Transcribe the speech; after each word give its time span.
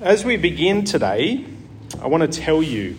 As 0.00 0.24
we 0.24 0.38
begin 0.38 0.84
today, 0.84 1.44
I 2.00 2.06
want 2.06 2.22
to 2.22 2.40
tell 2.40 2.62
you 2.62 2.96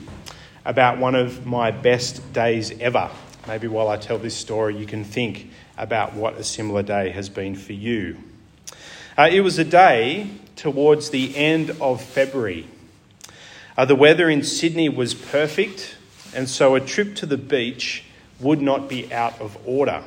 about 0.63 0.99
one 0.99 1.15
of 1.15 1.47
my 1.47 1.71
best 1.71 2.31
days 2.31 2.79
ever. 2.79 3.09
Maybe 3.47 3.67
while 3.67 3.87
I 3.87 3.97
tell 3.97 4.19
this 4.19 4.35
story, 4.35 4.77
you 4.77 4.85
can 4.85 5.03
think 5.03 5.49
about 5.79 6.13
what 6.13 6.35
a 6.35 6.43
similar 6.43 6.83
day 6.83 7.09
has 7.09 7.27
been 7.27 7.55
for 7.55 7.73
you. 7.73 8.17
Uh, 9.17 9.29
it 9.31 9.39
was 9.39 9.57
a 9.57 9.63
day 9.63 10.29
towards 10.55 11.09
the 11.09 11.35
end 11.35 11.71
of 11.81 12.03
February. 12.03 12.67
Uh, 13.75 13.85
the 13.85 13.95
weather 13.95 14.29
in 14.29 14.43
Sydney 14.43 14.87
was 14.87 15.15
perfect, 15.15 15.95
and 16.35 16.47
so 16.47 16.75
a 16.75 16.79
trip 16.79 17.15
to 17.15 17.25
the 17.25 17.35
beach 17.35 18.03
would 18.39 18.61
not 18.61 18.87
be 18.87 19.11
out 19.11 19.41
of 19.41 19.57
order. 19.65 20.03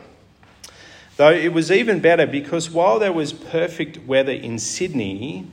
Though 1.16 1.32
it 1.32 1.52
was 1.52 1.72
even 1.72 1.98
better 1.98 2.24
because 2.24 2.70
while 2.70 3.00
there 3.00 3.12
was 3.12 3.32
perfect 3.32 4.06
weather 4.06 4.30
in 4.30 4.61
Sydney, 4.61 5.48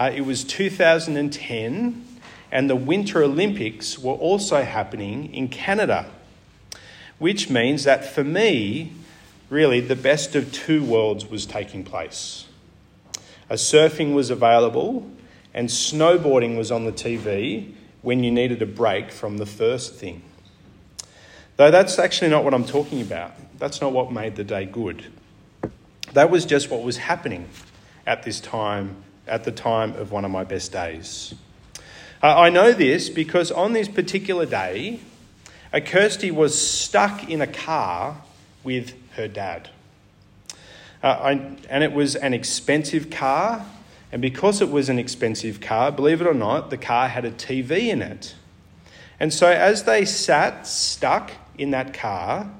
uh, 0.00 0.10
it 0.14 0.22
was 0.22 0.44
2010, 0.44 2.06
and 2.50 2.70
the 2.70 2.74
Winter 2.74 3.22
Olympics 3.22 3.98
were 3.98 4.14
also 4.14 4.62
happening 4.62 5.30
in 5.34 5.46
Canada, 5.46 6.06
which 7.18 7.50
means 7.50 7.84
that 7.84 8.06
for 8.06 8.24
me, 8.24 8.94
really, 9.50 9.78
the 9.78 9.94
best 9.94 10.34
of 10.34 10.50
two 10.54 10.82
worlds 10.82 11.26
was 11.26 11.44
taking 11.44 11.84
place. 11.84 12.46
A 13.50 13.56
surfing 13.56 14.14
was 14.14 14.30
available, 14.30 15.06
and 15.52 15.68
snowboarding 15.68 16.56
was 16.56 16.72
on 16.72 16.86
the 16.86 16.92
TV 16.92 17.74
when 18.00 18.24
you 18.24 18.30
needed 18.30 18.62
a 18.62 18.66
break 18.66 19.10
from 19.10 19.36
the 19.36 19.44
first 19.44 19.96
thing. 19.96 20.22
Though 21.58 21.70
that's 21.70 21.98
actually 21.98 22.30
not 22.30 22.42
what 22.42 22.54
I'm 22.54 22.64
talking 22.64 23.02
about. 23.02 23.32
That's 23.58 23.82
not 23.82 23.92
what 23.92 24.10
made 24.10 24.36
the 24.36 24.44
day 24.44 24.64
good. 24.64 25.04
That 26.14 26.30
was 26.30 26.46
just 26.46 26.70
what 26.70 26.82
was 26.82 26.96
happening 26.96 27.50
at 28.06 28.22
this 28.22 28.40
time 28.40 29.04
at 29.30 29.44
the 29.44 29.52
time 29.52 29.94
of 29.94 30.12
one 30.12 30.24
of 30.24 30.30
my 30.30 30.44
best 30.44 30.72
days. 30.72 31.34
Uh, 32.22 32.38
I 32.38 32.50
know 32.50 32.72
this 32.72 33.08
because 33.08 33.50
on 33.50 33.72
this 33.72 33.88
particular 33.88 34.44
day, 34.44 35.00
Kirsty 35.86 36.30
was 36.30 36.60
stuck 36.60 37.30
in 37.30 37.40
a 37.40 37.46
car 37.46 38.22
with 38.64 38.92
her 39.14 39.28
dad. 39.28 39.70
Uh, 41.02 41.06
I, 41.06 41.30
and 41.70 41.82
it 41.82 41.92
was 41.92 42.16
an 42.16 42.34
expensive 42.34 43.08
car, 43.08 43.64
and 44.12 44.20
because 44.20 44.60
it 44.60 44.70
was 44.70 44.88
an 44.88 44.98
expensive 44.98 45.60
car, 45.60 45.92
believe 45.92 46.20
it 46.20 46.26
or 46.26 46.34
not, 46.34 46.68
the 46.68 46.76
car 46.76 47.08
had 47.08 47.24
a 47.24 47.30
TV 47.30 47.88
in 47.88 48.02
it. 48.02 48.34
And 49.18 49.32
so 49.32 49.46
as 49.46 49.84
they 49.84 50.04
sat 50.04 50.66
stuck 50.66 51.30
in 51.56 51.70
that 51.70 51.94
car, 51.94 52.50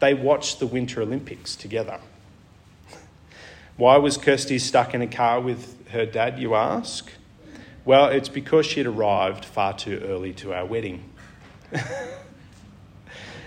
they 0.00 0.12
watched 0.12 0.58
the 0.58 0.66
Winter 0.66 1.00
Olympics 1.00 1.56
together. 1.56 2.00
Why 3.76 3.96
was 3.98 4.16
Kirsty 4.16 4.58
stuck 4.58 4.92
in 4.94 5.02
a 5.02 5.06
car 5.06 5.40
with 5.40 5.75
her 5.90 6.06
dad, 6.06 6.38
you 6.38 6.54
ask? 6.54 7.10
Well, 7.84 8.08
it's 8.08 8.28
because 8.28 8.66
she'd 8.66 8.86
arrived 8.86 9.44
far 9.44 9.72
too 9.72 10.02
early 10.04 10.32
to 10.34 10.52
our 10.52 10.66
wedding. 10.66 11.04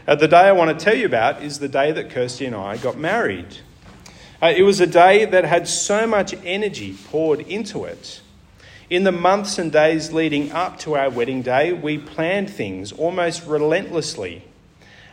uh, 0.08 0.16
the 0.16 0.28
day 0.28 0.38
I 0.38 0.52
want 0.54 0.78
to 0.78 0.86
tell 0.86 0.96
you 0.96 1.06
about 1.06 1.44
is 1.44 1.60
the 1.60 1.68
day 1.68 1.92
that 1.92 2.10
Kirsty 2.10 2.46
and 2.46 2.56
I 2.56 2.78
got 2.78 2.98
married. 2.98 3.58
Uh, 4.42 4.54
it 4.56 4.64
was 4.64 4.80
a 4.80 4.88
day 4.88 5.26
that 5.26 5.44
had 5.44 5.68
so 5.68 6.08
much 6.08 6.34
energy 6.46 6.96
poured 7.10 7.42
into 7.42 7.84
it. 7.84 8.22
In 8.90 9.04
the 9.04 9.12
months 9.12 9.60
and 9.60 9.72
days 9.72 10.14
leading 10.14 10.52
up 10.54 10.80
to 10.80 10.96
our 10.96 11.10
wedding 11.10 11.42
day, 11.42 11.74
we 11.74 11.98
planned 11.98 12.50
things 12.50 12.94
almost 12.94 13.46
relentlessly. 13.46 14.44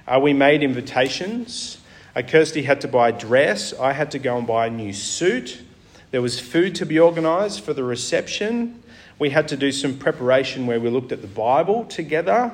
Uh, 0.07 0.21
we 0.23 0.33
made 0.33 0.63
invitations. 0.63 1.79
Uh, 2.15 2.23
Kirsty 2.23 2.63
had 2.63 2.81
to 2.83 2.89
buy 2.89 3.09
a 3.09 3.13
dress. 3.13 3.75
I 3.75 3.93
had 3.93 4.13
to 4.13 4.21
go 4.21 4.39
and 4.39 4.47
buy 4.47 4.69
a 4.69 4.71
new 4.71 4.93
suit. 4.93 5.61
There 6.11 6.23
was 6.23 6.41
food 6.41 6.75
to 6.77 6.87
be 6.87 7.01
organised 7.01 7.63
for 7.63 7.73
the 7.73 7.85
reception. 7.85 8.83
We 9.19 9.31
had 9.31 9.49
to 9.49 9.57
do 9.57 9.73
some 9.73 9.99
preparation 9.99 10.67
where 10.67 10.81
we 10.81 10.89
looked 10.89 11.13
at 11.13 11.21
the 11.21 11.29
Bible 11.29 11.85
together. 11.85 12.53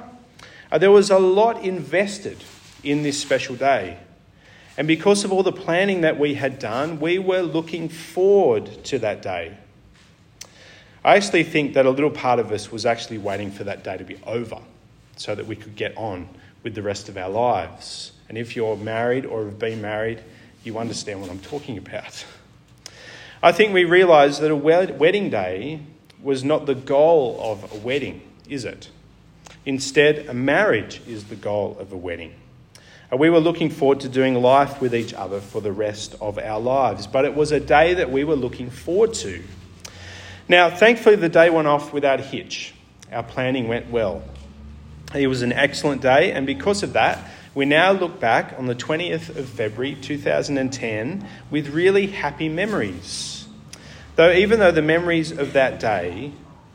Uh, 0.71 0.79
there 0.79 0.91
was 0.91 1.11
a 1.11 1.19
lot 1.19 1.63
invested 1.63 2.43
in 2.83 3.03
this 3.03 3.21
special 3.21 3.55
day. 3.57 3.99
And 4.79 4.89
because 4.89 5.25
of 5.25 5.33
all 5.33 5.43
the 5.43 5.53
planning 5.53 6.01
that 6.01 6.19
we 6.19 6.35
had 6.35 6.59
done, 6.59 6.99
we 6.99 7.19
were 7.19 7.43
looking 7.43 7.89
forward 7.89 8.85
to 8.85 8.99
that 9.01 9.21
day. 9.21 9.57
I 11.05 11.17
actually 11.17 11.45
think 11.45 11.75
that 11.75 11.85
a 11.85 11.91
little 11.91 12.11
part 12.11 12.39
of 12.39 12.53
us 12.53 12.71
was 12.73 12.87
actually 12.87 13.19
waiting 13.19 13.51
for 13.51 13.65
that 13.65 13.85
day 13.85 13.97
to 13.97 14.05
be 14.05 14.19
over 14.25 14.59
so 15.17 15.35
that 15.35 15.47
we 15.47 15.57
could 15.57 15.77
get 15.77 15.97
on 15.97 16.29
with 16.63 16.75
the 16.75 16.83
rest 16.83 17.09
of 17.09 17.17
our 17.17 17.29
lives. 17.29 18.13
And 18.29 18.39
if 18.39 18.57
you're 18.57 18.77
married 18.77 19.27
or 19.27 19.45
have 19.45 19.59
been 19.59 19.83
married, 19.83 20.23
you 20.65 20.79
understand 20.79 21.21
what 21.21 21.31
I'm 21.31 21.41
talking 21.41 21.77
about. 21.77 22.25
I 23.43 23.51
think 23.51 23.75
we 23.75 23.85
realise 23.85 24.39
that 24.39 24.51
a 24.53 24.57
wedding 24.57 25.29
day 25.29 25.81
was 26.23 26.45
not 26.45 26.67
the 26.67 26.77
goal 26.77 27.39
of 27.41 27.73
a 27.73 27.77
wedding, 27.79 28.23
is 28.49 28.65
it? 28.65 28.89
Instead, 29.67 30.27
a 30.27 30.35
marriage 30.35 31.01
is 31.09 31.25
the 31.25 31.35
goal 31.35 31.77
of 31.81 31.91
a 31.93 31.97
wedding. 31.97 32.35
We 33.11 33.31
were 33.31 33.41
looking 33.41 33.69
forward 33.69 34.01
to 34.01 34.09
doing 34.09 34.41
life 34.41 34.81
with 34.81 34.95
each 34.95 35.13
other 35.13 35.41
for 35.41 35.61
the 35.61 35.73
rest 35.73 36.15
of 36.21 36.39
our 36.39 36.61
lives, 36.61 37.07
but 37.09 37.25
it 37.25 37.35
was 37.35 37.51
a 37.51 37.61
day 37.61 37.95
that 37.95 38.11
we 38.13 38.23
were 38.23 38.37
looking 38.37 38.71
forward 38.71 39.13
to. 39.15 39.43
Now, 40.49 40.71
thankfully, 40.71 41.17
the 41.17 41.29
day 41.29 41.51
went 41.51 41.67
off 41.67 41.93
without 41.93 42.21
a 42.21 42.23
hitch. 42.23 42.75
Our 43.11 43.25
planning 43.25 43.67
went 43.67 43.91
well. 43.91 44.23
It 45.15 45.27
was 45.27 45.43
an 45.43 45.53
excellent 45.53 46.01
day, 46.01 46.33
and 46.33 46.47
because 46.47 46.83
of 46.83 46.93
that, 46.95 47.29
we 47.55 47.67
now 47.67 47.93
look 47.93 48.19
back 48.19 48.55
on 48.59 48.67
the 48.67 48.75
20th 48.75 49.37
of 49.37 49.47
February 49.47 49.95
2010 49.95 51.29
with 51.51 51.69
really 51.69 52.07
happy 52.07 52.49
memories. 52.49 53.47
Though, 54.17 54.33
even 54.33 54.59
though 54.59 54.73
the 54.73 54.83
memories 54.83 55.33
of 55.33 55.53
that 55.53 55.79
day 55.79 56.33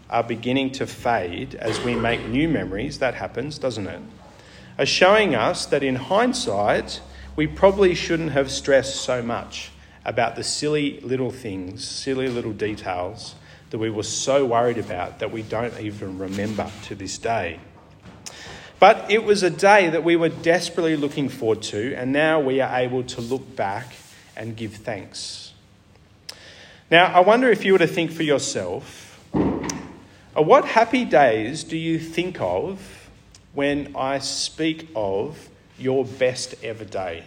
are 0.10 0.24
beginning 0.24 0.72
to 0.74 0.86
fade 0.86 1.56
as 1.56 1.80
we 1.82 1.96
make 1.96 2.26
new 2.28 2.48
memories, 2.48 3.00
that 3.00 3.16
happens, 3.16 3.58
doesn't 3.58 3.88
it? 3.88 4.02
Are 4.78 4.86
showing 4.86 5.34
us 5.34 5.66
that 5.66 5.82
in 5.82 5.96
hindsight, 5.96 7.02
we 7.36 7.48
probably 7.48 7.96
shouldn't 7.96 8.32
have 8.32 8.52
stressed 8.52 8.98
so 8.98 9.24
much 9.24 9.72
about 10.06 10.36
the 10.36 10.44
silly 10.44 11.00
little 11.02 11.32
things, 11.32 11.86
silly 11.86 12.28
little 12.28 12.54
details 12.54 13.36
that 13.72 13.80
we 13.80 13.90
were 13.90 14.04
so 14.04 14.46
worried 14.46 14.78
about 14.78 15.20
that 15.20 15.32
we 15.32 15.42
don't 15.42 15.78
even 15.80 16.20
remember 16.20 16.70
to 16.84 16.96
this 16.96 17.18
day. 17.18 17.60
But 18.80 19.10
it 19.10 19.24
was 19.24 19.42
a 19.42 19.50
day 19.50 19.90
that 19.90 20.04
we 20.04 20.16
were 20.16 20.30
desperately 20.30 20.96
looking 20.96 21.30
forward 21.30 21.64
to, 21.64 21.96
and 21.96 22.14
now 22.14 22.40
we 22.40 22.62
are 22.62 22.78
able 22.78 23.04
to 23.04 23.22
look 23.22 23.56
back 23.56 23.96
and 24.36 24.56
give 24.56 24.76
thanks. 24.76 25.54
Now, 26.92 27.06
I 27.06 27.22
wonder 27.22 27.50
if 27.50 27.66
you 27.66 27.74
were 27.74 27.80
to 27.80 27.88
think 27.88 28.12
for 28.12 28.24
yourself, 28.24 29.20
uh, 29.34 30.42
what 30.44 30.66
happy 30.66 31.06
days 31.06 31.64
do 31.64 31.76
you 31.76 31.98
think 31.98 32.40
of 32.40 33.10
when 33.54 33.96
I 33.96 34.20
speak 34.20 34.88
of 34.96 35.50
your 35.80 36.06
best 36.06 36.54
ever 36.64 36.86
day? 36.86 37.24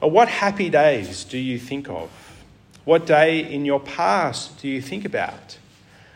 Uh, 0.00 0.06
what 0.06 0.28
happy 0.28 0.70
days 0.70 1.24
do 1.24 1.38
you 1.38 1.58
think 1.58 1.88
of? 1.88 2.08
What 2.84 3.04
day 3.04 3.40
in 3.40 3.64
your 3.64 3.80
past 3.80 4.62
do 4.62 4.68
you 4.68 4.80
think 4.80 5.04
about? 5.04 5.58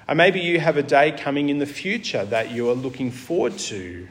Or 0.09 0.15
maybe 0.15 0.41
you 0.41 0.61
have 0.61 0.77
a 0.77 0.83
day 0.83 1.13
coming 1.13 1.49
in 1.49 1.59
the 1.59 1.67
future 1.67 2.25
that 2.27 2.51
you 2.51 2.69
are 2.69 2.75
looking 2.75 3.11
forward 3.11 3.59
to. 3.59 4.09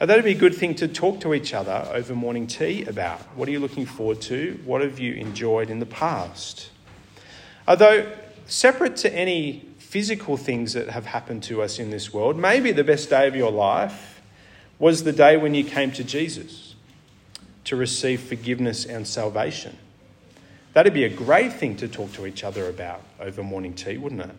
Or 0.00 0.06
that'd 0.06 0.24
be 0.24 0.32
a 0.32 0.38
good 0.38 0.54
thing 0.54 0.74
to 0.76 0.88
talk 0.88 1.20
to 1.20 1.34
each 1.34 1.52
other 1.52 1.86
over 1.92 2.14
morning 2.14 2.46
tea 2.46 2.84
about. 2.84 3.20
What 3.36 3.48
are 3.48 3.52
you 3.52 3.60
looking 3.60 3.84
forward 3.84 4.22
to? 4.22 4.58
What 4.64 4.80
have 4.80 4.98
you 4.98 5.14
enjoyed 5.14 5.68
in 5.68 5.78
the 5.78 5.86
past? 5.86 6.70
Although, 7.68 8.10
separate 8.46 8.96
to 8.96 9.14
any 9.14 9.68
physical 9.78 10.38
things 10.38 10.72
that 10.72 10.88
have 10.88 11.04
happened 11.04 11.42
to 11.42 11.60
us 11.60 11.78
in 11.78 11.90
this 11.90 12.14
world, 12.14 12.38
maybe 12.38 12.72
the 12.72 12.84
best 12.84 13.10
day 13.10 13.28
of 13.28 13.36
your 13.36 13.52
life 13.52 14.22
was 14.78 15.04
the 15.04 15.12
day 15.12 15.36
when 15.36 15.54
you 15.54 15.64
came 15.64 15.92
to 15.92 16.02
Jesus 16.02 16.74
to 17.64 17.76
receive 17.76 18.22
forgiveness 18.22 18.86
and 18.86 19.06
salvation. 19.06 19.76
That'd 20.72 20.94
be 20.94 21.04
a 21.04 21.10
great 21.10 21.52
thing 21.52 21.76
to 21.76 21.88
talk 21.88 22.12
to 22.14 22.24
each 22.24 22.42
other 22.42 22.68
about 22.68 23.02
over 23.18 23.42
morning 23.42 23.74
tea, 23.74 23.98
wouldn't 23.98 24.22
it? 24.22 24.36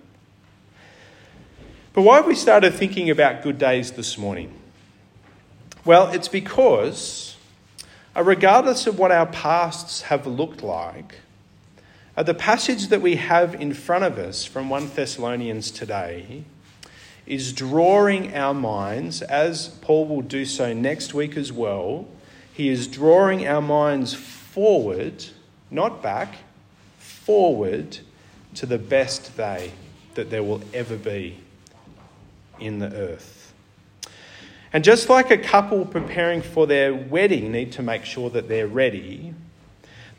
But 1.94 2.04
why 2.04 2.16
have 2.16 2.26
we 2.26 2.36
started 2.36 2.74
thinking 2.74 3.10
about 3.10 3.44
good 3.44 3.58
days 3.58 3.92
this 3.92 4.18
morning? 4.18 4.54
Well, 5.84 6.08
it's 6.08 6.30
because, 6.30 7.36
uh, 8.16 8.24
regardless 8.24 8.88
of 8.88 8.98
what 8.98 9.12
our 9.12 9.26
pasts 9.26 10.04
have 10.04 10.26
looked 10.26 10.64
like, 10.64 11.16
uh, 12.16 12.24
the 12.24 12.34
passage 12.34 12.88
that 12.88 13.02
we 13.02 13.18
have 13.18 13.56
in 13.56 13.74
front 13.74 14.06
of 14.06 14.18
us 14.18 14.46
from 14.46 14.70
1 14.70 14.92
Thessalonians 14.96 15.70
today 15.70 16.46
is 17.26 17.52
drawing 17.52 18.34
our 18.38 18.54
minds, 18.54 19.22
as 19.24 19.68
Paul 19.82 20.08
will 20.08 20.22
do 20.22 20.46
so 20.46 20.72
next 20.72 21.14
week 21.14 21.36
as 21.36 21.52
well, 21.52 22.08
he 22.54 22.70
is 22.70 22.88
drawing 22.88 23.46
our 23.46 23.62
minds 23.62 24.14
forward, 24.14 25.26
not 25.70 26.02
back, 26.02 26.36
forward 27.00 27.98
to 28.56 28.66
the 28.66 28.78
best 28.78 29.36
day 29.36 29.74
that 30.14 30.30
there 30.30 30.44
will 30.44 30.62
ever 30.74 30.96
be 30.96 31.38
in 32.62 32.80
the 32.80 32.94
earth. 32.94 33.54
And 34.74 34.84
just 34.84 35.10
like 35.10 35.32
a 35.32 35.38
couple 35.38 35.86
preparing 35.86 36.42
for 36.42 36.66
their 36.66 36.94
wedding 36.94 37.52
need 37.52 37.74
to 37.74 37.82
make 37.82 38.06
sure 38.06 38.30
that 38.30 38.48
they're 38.48 38.68
ready, 38.68 39.34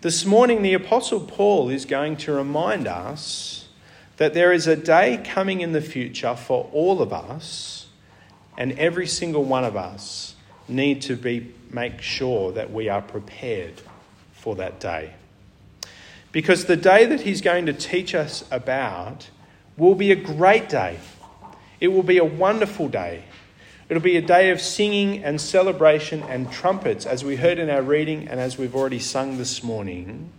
this 0.03 0.27
morning 0.27 0.63
the 0.63 0.75
Apostle 0.75 1.21
Paul 1.21 1.71
is 1.71 1.85
going 1.85 2.17
to 2.19 2.33
remind 2.33 2.87
us 2.87 3.69
that 4.19 4.35
there 4.35 4.53
is 4.53 4.67
a 4.67 4.77
day 4.77 5.23
coming 5.25 5.61
in 5.61 5.73
the 5.73 5.81
future 5.81 6.37
for 6.37 6.69
all 6.73 7.01
of 7.01 7.13
us, 7.13 7.87
and 8.59 8.73
every 8.79 9.07
single 9.07 9.45
one 9.45 9.65
of 9.65 9.77
us 9.77 10.35
need 10.69 11.01
to 11.03 11.17
be 11.17 11.55
make 11.71 12.03
sure 12.03 12.53
that 12.53 12.71
we 12.71 12.89
are 12.89 13.01
prepared 13.01 13.81
for 14.35 14.55
that 14.57 14.79
day. 14.79 15.15
Because 16.31 16.67
the 16.67 16.77
day 16.77 17.07
that 17.07 17.23
he's 17.23 17.41
going 17.41 17.67
to 17.67 17.73
teach 17.73 18.15
us 18.15 18.45
about 18.51 19.29
will 19.77 19.95
be 19.95 20.13
a 20.13 20.17
great 20.17 20.69
day. 20.69 20.99
It 21.83 21.89
will 21.89 22.05
be 22.05 22.19
a 22.19 22.25
wonderful 22.25 22.89
day. 22.89 23.25
It'll 23.89 24.01
be 24.01 24.17
a 24.17 24.23
day 24.23 24.51
of 24.51 24.61
singing 24.61 25.25
and 25.25 25.41
celebration 25.41 26.23
and 26.23 26.49
trumpets, 26.49 27.07
as 27.07 27.25
we 27.25 27.35
heard 27.35 27.59
in 27.59 27.69
our 27.69 27.83
reading 27.83 28.29
and 28.29 28.39
as 28.39 28.57
we've 28.57 28.77
already 28.77 29.01
sung 29.01 29.37
this 29.37 29.65
morning. 29.65 30.31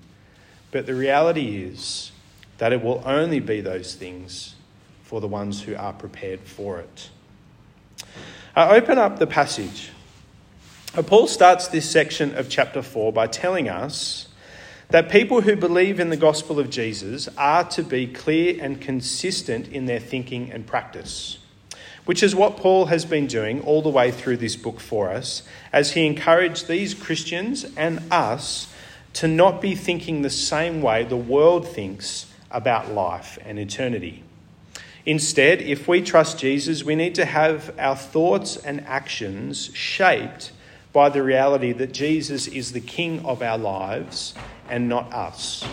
But 0.72 0.86
the 0.86 0.96
reality 0.96 1.58
is 1.58 2.14
that 2.60 2.72
it 2.72 2.82
will 2.82 3.04
only 3.06 3.42
be 3.42 3.60
those 3.60 3.94
things 3.94 4.56
for 5.04 5.20
the 5.20 5.28
ones 5.28 5.64
who 5.64 5.76
are 5.76 5.92
prepared 5.92 6.40
for 6.40 6.80
it. 6.80 7.10
I 8.56 8.78
open 8.78 8.98
up 8.98 9.20
the 9.20 9.28
passage. 9.28 9.92
Uh, 10.96 11.02
Paul 11.02 11.28
starts 11.28 11.68
this 11.68 11.90
section 11.90 12.36
of 12.38 12.48
chapter 12.48 12.82
4 12.82 13.12
by 13.12 13.28
telling 13.28 13.68
us 13.68 14.30
that 14.90 15.10
people 15.10 15.42
who 15.42 15.56
believe 15.56 16.00
in 16.00 16.10
the 16.10 16.18
gospel 16.18 16.60
of 16.60 16.70
Jesus 16.70 17.28
are 17.38 17.64
to 17.70 17.84
be 17.84 18.08
clear 18.08 18.58
and 18.62 18.80
consistent 18.80 19.68
in 19.68 19.86
their 19.86 20.00
thinking 20.00 20.52
and 20.52 20.68
practice, 20.68 21.40
which 22.06 22.22
is 22.22 22.36
what 22.36 22.58
Paul 22.58 22.86
has 22.86 23.06
been 23.06 23.28
doing 23.28 23.62
all 23.62 23.82
the 23.82 23.90
way 23.90 24.12
through 24.12 24.38
this 24.38 24.56
book 24.56 24.80
for 24.80 25.10
us 25.10 25.44
as 25.72 25.94
he 25.94 26.06
encouraged 26.06 26.68
these 26.68 26.94
Christians 26.94 27.66
and 27.76 28.02
us 28.12 28.72
to 29.14 29.28
not 29.28 29.62
be 29.62 29.76
thinking 29.76 30.22
the 30.22 30.30
same 30.30 30.82
way 30.82 31.04
the 31.04 31.18
world 31.18 31.68
thinks 31.68 32.28
about 32.52 32.92
life 32.92 33.38
and 33.44 33.58
eternity. 33.58 34.24
Instead, 35.06 35.62
if 35.62 35.88
we 35.88 36.02
trust 36.02 36.40
Jesus, 36.40 36.84
we 36.84 36.96
need 36.96 37.16
to 37.16 37.26
have 37.26 37.78
our 37.78 37.96
thoughts 37.96 38.56
and 38.58 38.82
actions 38.86 39.70
shaped 39.74 40.52
by 40.94 41.10
the 41.10 41.22
reality 41.22 41.74
that 41.74 41.92
Jesus 41.92 42.48
is 42.48 42.72
the 42.72 42.80
King 42.80 43.26
of 43.26 43.42
our 43.42 43.58
lives 43.58 44.34
and 44.70 44.90
not 44.90 45.12
us. 45.14 45.66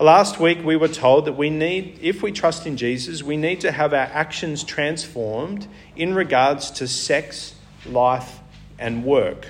Last 0.00 0.38
week, 0.38 0.64
we 0.64 0.76
were 0.76 0.88
told 0.88 1.24
that 1.24 1.32
we 1.32 1.50
need, 1.50 1.98
if 2.00 2.22
we 2.22 2.30
trust 2.30 2.66
in 2.66 2.76
Jesus, 2.76 3.22
we 3.22 3.36
need 3.36 3.60
to 3.62 3.72
have 3.72 3.92
our 3.92 3.98
actions 3.98 4.62
transformed 4.62 5.66
in 5.96 6.14
regards 6.14 6.70
to 6.72 6.86
sex, 6.86 7.56
life, 7.84 8.38
and 8.78 9.04
work. 9.04 9.48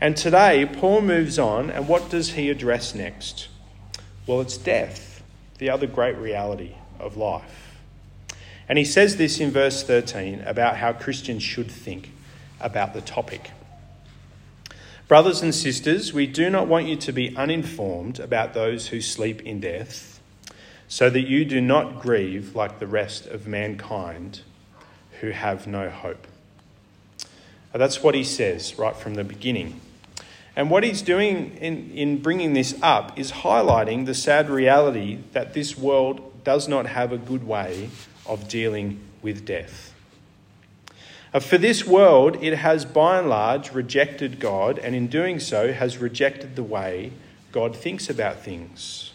And 0.00 0.16
today, 0.16 0.66
Paul 0.66 1.00
moves 1.00 1.38
on, 1.38 1.70
and 1.70 1.88
what 1.88 2.10
does 2.10 2.34
he 2.34 2.48
address 2.48 2.94
next? 2.94 3.48
Well, 4.26 4.40
it's 4.40 4.56
death, 4.56 5.22
the 5.58 5.68
other 5.68 5.86
great 5.88 6.16
reality 6.16 6.76
of 7.00 7.16
life. 7.16 7.78
And 8.68 8.78
he 8.78 8.84
says 8.84 9.16
this 9.16 9.40
in 9.40 9.50
verse 9.50 9.82
13 9.82 10.42
about 10.42 10.76
how 10.76 10.92
Christians 10.92 11.42
should 11.42 11.70
think 11.70 12.10
about 12.60 12.94
the 12.94 13.00
topic. 13.00 13.50
Brothers 15.06 15.42
and 15.42 15.54
sisters, 15.54 16.14
we 16.14 16.26
do 16.26 16.48
not 16.48 16.66
want 16.66 16.86
you 16.86 16.96
to 16.96 17.12
be 17.12 17.36
uninformed 17.36 18.18
about 18.18 18.54
those 18.54 18.88
who 18.88 19.02
sleep 19.02 19.42
in 19.42 19.60
death, 19.60 20.18
so 20.88 21.10
that 21.10 21.20
you 21.20 21.44
do 21.44 21.60
not 21.60 22.00
grieve 22.00 22.56
like 22.56 22.78
the 22.78 22.86
rest 22.86 23.26
of 23.26 23.46
mankind 23.46 24.40
who 25.20 25.28
have 25.30 25.66
no 25.66 25.90
hope. 25.90 26.26
Now, 27.72 27.80
that's 27.80 28.02
what 28.02 28.14
he 28.14 28.24
says 28.24 28.78
right 28.78 28.96
from 28.96 29.14
the 29.14 29.24
beginning. 29.24 29.78
And 30.56 30.70
what 30.70 30.84
he's 30.84 31.02
doing 31.02 31.54
in, 31.56 31.90
in 31.90 32.22
bringing 32.22 32.54
this 32.54 32.74
up 32.80 33.18
is 33.18 33.30
highlighting 33.30 34.06
the 34.06 34.14
sad 34.14 34.48
reality 34.48 35.18
that 35.32 35.52
this 35.52 35.76
world 35.76 36.44
does 36.44 36.66
not 36.66 36.86
have 36.86 37.12
a 37.12 37.18
good 37.18 37.46
way 37.46 37.90
of 38.24 38.48
dealing 38.48 39.00
with 39.20 39.44
death. 39.44 39.93
Uh, 41.34 41.40
for 41.40 41.58
this 41.58 41.84
world, 41.84 42.40
it 42.40 42.54
has 42.58 42.84
by 42.84 43.18
and 43.18 43.28
large 43.28 43.72
rejected 43.72 44.38
God, 44.38 44.78
and 44.78 44.94
in 44.94 45.08
doing 45.08 45.40
so, 45.40 45.72
has 45.72 45.98
rejected 45.98 46.54
the 46.54 46.62
way 46.62 47.10
God 47.50 47.74
thinks 47.74 48.08
about 48.08 48.38
things. 48.38 49.12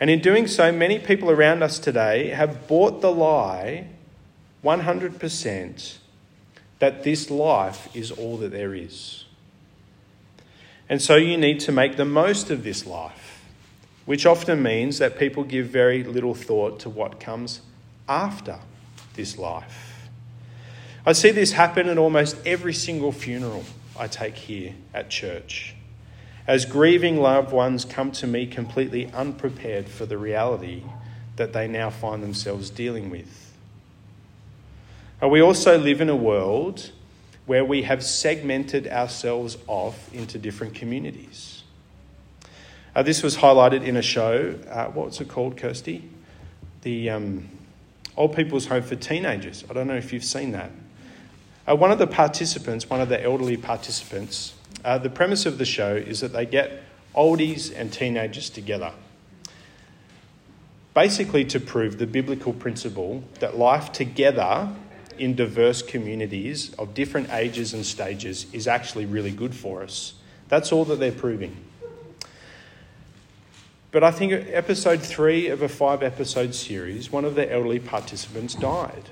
And 0.00 0.08
in 0.08 0.20
doing 0.20 0.46
so, 0.46 0.72
many 0.72 0.98
people 0.98 1.30
around 1.30 1.62
us 1.62 1.78
today 1.78 2.28
have 2.28 2.66
bought 2.66 3.02
the 3.02 3.12
lie 3.12 3.88
100% 4.64 5.98
that 6.78 7.02
this 7.02 7.30
life 7.30 7.94
is 7.94 8.10
all 8.10 8.38
that 8.38 8.52
there 8.52 8.74
is. 8.74 9.26
And 10.88 11.02
so 11.02 11.16
you 11.16 11.36
need 11.36 11.60
to 11.60 11.72
make 11.72 11.98
the 11.98 12.06
most 12.06 12.48
of 12.48 12.64
this 12.64 12.86
life, 12.86 13.44
which 14.06 14.24
often 14.24 14.62
means 14.62 14.96
that 14.96 15.18
people 15.18 15.44
give 15.44 15.66
very 15.66 16.02
little 16.02 16.34
thought 16.34 16.80
to 16.80 16.88
what 16.88 17.20
comes 17.20 17.60
after 18.08 18.60
this 19.14 19.36
life. 19.36 19.87
I 21.08 21.12
see 21.12 21.30
this 21.30 21.52
happen 21.52 21.88
at 21.88 21.96
almost 21.96 22.36
every 22.44 22.74
single 22.74 23.12
funeral 23.12 23.64
I 23.98 24.08
take 24.08 24.36
here 24.36 24.74
at 24.92 25.08
church. 25.08 25.74
As 26.46 26.66
grieving 26.66 27.18
loved 27.18 27.50
ones 27.50 27.86
come 27.86 28.12
to 28.12 28.26
me 28.26 28.46
completely 28.46 29.10
unprepared 29.12 29.88
for 29.88 30.04
the 30.04 30.18
reality 30.18 30.82
that 31.36 31.54
they 31.54 31.66
now 31.66 31.88
find 31.88 32.22
themselves 32.22 32.68
dealing 32.68 33.08
with. 33.08 33.54
And 35.22 35.30
we 35.30 35.40
also 35.40 35.78
live 35.78 36.02
in 36.02 36.10
a 36.10 36.14
world 36.14 36.90
where 37.46 37.64
we 37.64 37.84
have 37.84 38.04
segmented 38.04 38.86
ourselves 38.86 39.56
off 39.66 40.12
into 40.12 40.38
different 40.38 40.74
communities. 40.74 41.62
Uh, 42.94 43.02
this 43.02 43.22
was 43.22 43.38
highlighted 43.38 43.82
in 43.82 43.96
a 43.96 44.02
show. 44.02 44.58
Uh, 44.68 44.88
what's 44.88 45.22
it 45.22 45.28
called, 45.28 45.56
Kirsty? 45.56 46.06
The 46.82 47.08
um, 47.08 47.48
Old 48.14 48.36
People's 48.36 48.66
Home 48.66 48.82
for 48.82 48.96
Teenagers. 48.96 49.64
I 49.70 49.72
don't 49.72 49.86
know 49.86 49.96
if 49.96 50.12
you've 50.12 50.22
seen 50.22 50.52
that. 50.52 50.70
Uh, 51.68 51.76
one 51.76 51.90
of 51.90 51.98
the 51.98 52.06
participants, 52.06 52.88
one 52.88 53.00
of 53.00 53.10
the 53.10 53.22
elderly 53.22 53.56
participants, 53.56 54.54
uh, 54.86 54.96
the 54.96 55.10
premise 55.10 55.44
of 55.44 55.58
the 55.58 55.66
show 55.66 55.94
is 55.94 56.20
that 56.20 56.32
they 56.32 56.46
get 56.46 56.82
oldies 57.14 57.70
and 57.76 57.92
teenagers 57.92 58.48
together. 58.48 58.90
Basically, 60.94 61.44
to 61.44 61.60
prove 61.60 61.98
the 61.98 62.06
biblical 62.06 62.54
principle 62.54 63.22
that 63.40 63.58
life 63.58 63.92
together 63.92 64.72
in 65.18 65.34
diverse 65.34 65.82
communities 65.82 66.72
of 66.74 66.94
different 66.94 67.30
ages 67.32 67.74
and 67.74 67.84
stages 67.84 68.46
is 68.54 68.66
actually 68.66 69.04
really 69.04 69.32
good 69.32 69.54
for 69.54 69.82
us. 69.82 70.14
That's 70.48 70.72
all 70.72 70.86
that 70.86 70.98
they're 70.98 71.12
proving. 71.12 71.54
But 73.90 74.04
I 74.04 74.10
think 74.10 74.32
episode 74.32 75.02
three 75.02 75.48
of 75.48 75.60
a 75.60 75.68
five 75.68 76.02
episode 76.02 76.54
series, 76.54 77.12
one 77.12 77.26
of 77.26 77.34
the 77.34 77.52
elderly 77.52 77.78
participants 77.78 78.54
died. 78.54 79.10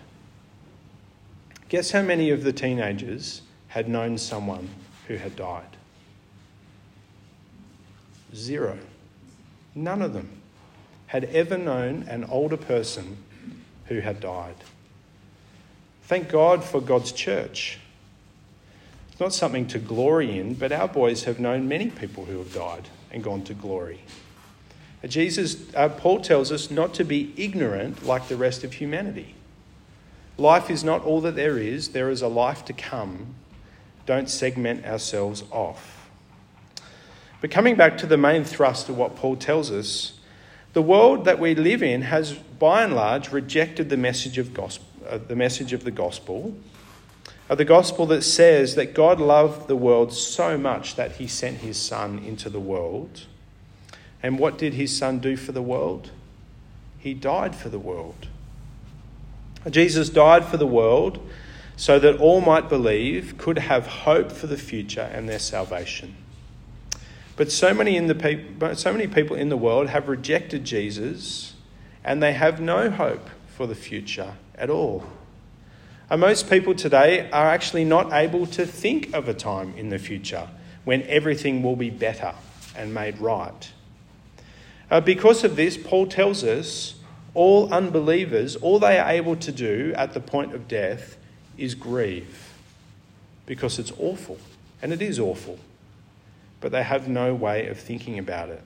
Guess 1.69 1.91
how 1.91 2.03
many 2.03 2.31
of 2.31 2.45
the 2.45 2.53
teenagers 2.53 3.43
had 3.69 3.89
known 3.89 4.19
someone 4.19 4.69
who 5.09 5.17
had 5.17 5.35
died? 5.35 5.65
Zero. 8.35 8.79
None 9.75 10.03
of 10.03 10.13
them 10.13 10.29
had 11.09 11.25
ever 11.25 11.59
known 11.59 12.05
an 12.09 12.25
older 12.25 12.57
person 12.57 13.17
who 13.87 14.01
had 14.01 14.21
died. 14.21 14.57
Thank 16.05 16.29
God 16.29 16.63
for 16.63 16.81
God's 16.81 17.13
church. 17.13 17.79
It's 19.11 19.21
not 19.21 19.33
something 19.33 19.67
to 19.69 19.79
glory 19.79 20.39
in, 20.39 20.55
but 20.55 20.73
our 20.73 20.89
boys 20.89 21.25
have 21.25 21.41
known 21.41 21.69
many 21.69 21.91
people 21.91 22.27
who 22.27 22.39
have 22.39 22.53
died 22.53 22.89
and 23.11 23.25
gone 23.25 23.43
to 23.45 23.55
glory. 23.55 24.01
Jesus, 25.07 25.73
uh, 25.75 25.89
Paul 25.89 26.21
tells 26.21 26.53
us 26.53 26.71
not 26.71 26.95
to 26.95 27.05
be 27.05 27.33
ignorant 27.37 28.05
like 28.05 28.29
the 28.29 28.37
rest 28.37 28.65
of 28.65 28.75
humanity. 28.75 29.35
Life 30.39 30.71
is 30.71 30.85
not 30.85 31.03
all 31.05 31.21
that 31.23 31.35
there 31.35 31.59
is, 31.59 31.89
there 31.89 32.11
is 32.11 32.23
a 32.23 32.29
life 32.29 32.65
to 32.67 32.73
come. 32.73 33.35
Don't 34.05 34.29
segment 34.29 34.85
ourselves 34.85 35.45
off. 35.51 36.11
But 37.41 37.51
coming 37.51 37.77
back 37.77 37.97
to 37.99 38.07
the 38.07 38.17
main 38.17 38.45
thrust 38.45 38.89
of 38.89 38.97
what 38.97 39.17
Paul 39.17 39.37
tells 39.37 39.71
us, 39.71 40.19
the 40.73 40.83
world 40.83 41.25
that 41.25 41.39
we 41.39 41.55
live 41.55 41.83
in 41.83 42.03
has 42.03 42.35
by 42.35 42.85
and 42.85 42.95
large 42.95 43.33
rejected 43.33 43.89
the 43.89 43.97
message 43.97 44.37
of 44.37 44.53
gospel, 44.53 44.87
uh, 45.09 45.19
the 45.19 45.37
message 45.37 45.73
of 45.73 45.85
the 45.85 45.91
gospel, 45.91 46.55
uh, 47.49 47.55
the 47.55 47.65
gospel 47.65 48.07
that 48.07 48.23
says 48.23 48.75
that 48.75 48.95
God 48.95 49.21
loved 49.21 49.69
the 49.69 49.77
world 49.77 50.13
so 50.13 50.59
much 50.59 50.97
that 50.97 51.13
he 51.13 51.27
sent 51.27 51.59
his 51.59 51.81
son 51.81 52.19
into 52.19 52.51
the 52.51 52.61
world. 52.61 53.23
And 54.23 54.39
what 54.39 54.59
did 54.59 54.75
his 54.75 54.97
son 54.97 55.19
do 55.19 55.37
for 55.37 55.53
the 55.53 55.63
world? 55.63 56.11
He 56.99 57.15
died 57.15 57.55
for 57.55 57.69
the 57.69 57.79
world. 57.79 58.29
Jesus 59.71 60.09
died 60.09 60.45
for 60.45 60.57
the 60.57 60.67
world 60.67 61.21
so 61.77 61.99
that 61.99 62.17
all 62.19 62.41
might 62.41 62.69
believe, 62.69 63.37
could 63.37 63.59
have 63.59 63.87
hope 63.87 64.33
for 64.33 64.47
the 64.47 64.57
future 64.57 65.11
and 65.13 65.29
their 65.29 65.39
salvation. 65.39 66.17
But 67.37 67.53
so 67.53 67.75
many, 67.75 67.97
in 67.97 68.07
the 68.07 68.15
pe- 68.15 68.75
so 68.75 68.93
many 68.93 69.07
people 69.07 69.37
in 69.37 69.51
the 69.51 69.57
world 69.59 69.89
have 69.89 70.09
rejected 70.09 70.65
Jesus 70.65 71.55
and 72.03 72.23
they 72.23 72.33
have 72.33 72.61
no 72.61 72.91
hope 72.91 73.29
for 73.47 73.67
the 73.67 73.75
future 73.75 74.35
at 74.55 74.71
all. 74.71 75.05
And 76.09 76.21
most 76.21 76.49
people 76.49 76.75
today 76.75 77.29
are 77.31 77.49
actually 77.49 77.85
not 77.85 78.13
able 78.13 78.47
to 78.47 78.65
think 78.65 79.13
of 79.13 79.29
a 79.29 79.35
time 79.35 79.75
in 79.77 79.91
the 79.91 79.99
future 79.99 80.49
when 80.85 81.03
everything 81.03 81.63
will 81.63 81.77
be 81.77 81.91
better 81.91 82.33
and 82.77 82.95
made 82.95 83.19
right. 83.19 83.71
Uh, 84.91 85.01
because 85.01 85.43
of 85.43 85.57
this, 85.57 85.77
Paul 85.77 86.07
tells 86.07 86.45
us 86.45 86.95
all 87.37 87.73
unbelievers, 87.73 88.57
all 88.57 88.79
they 88.79 88.99
are 88.99 89.11
able 89.11 89.37
to 89.37 89.53
do 89.53 89.93
at 89.95 90.15
the 90.15 90.21
point 90.21 90.55
of 90.55 90.67
death 90.67 91.19
is 91.59 91.75
grieve 91.75 92.55
because 93.45 93.79
it's 93.79 93.93
awful. 93.99 94.39
And 94.81 94.91
it 94.91 95.03
is 95.03 95.21
awful. 95.21 95.59
But 96.61 96.73
they 96.73 96.83
have 96.83 97.09
no 97.09 97.35
way 97.35 97.67
of 97.67 97.79
thinking 97.79 98.19
about 98.19 98.49
it. 98.49 98.63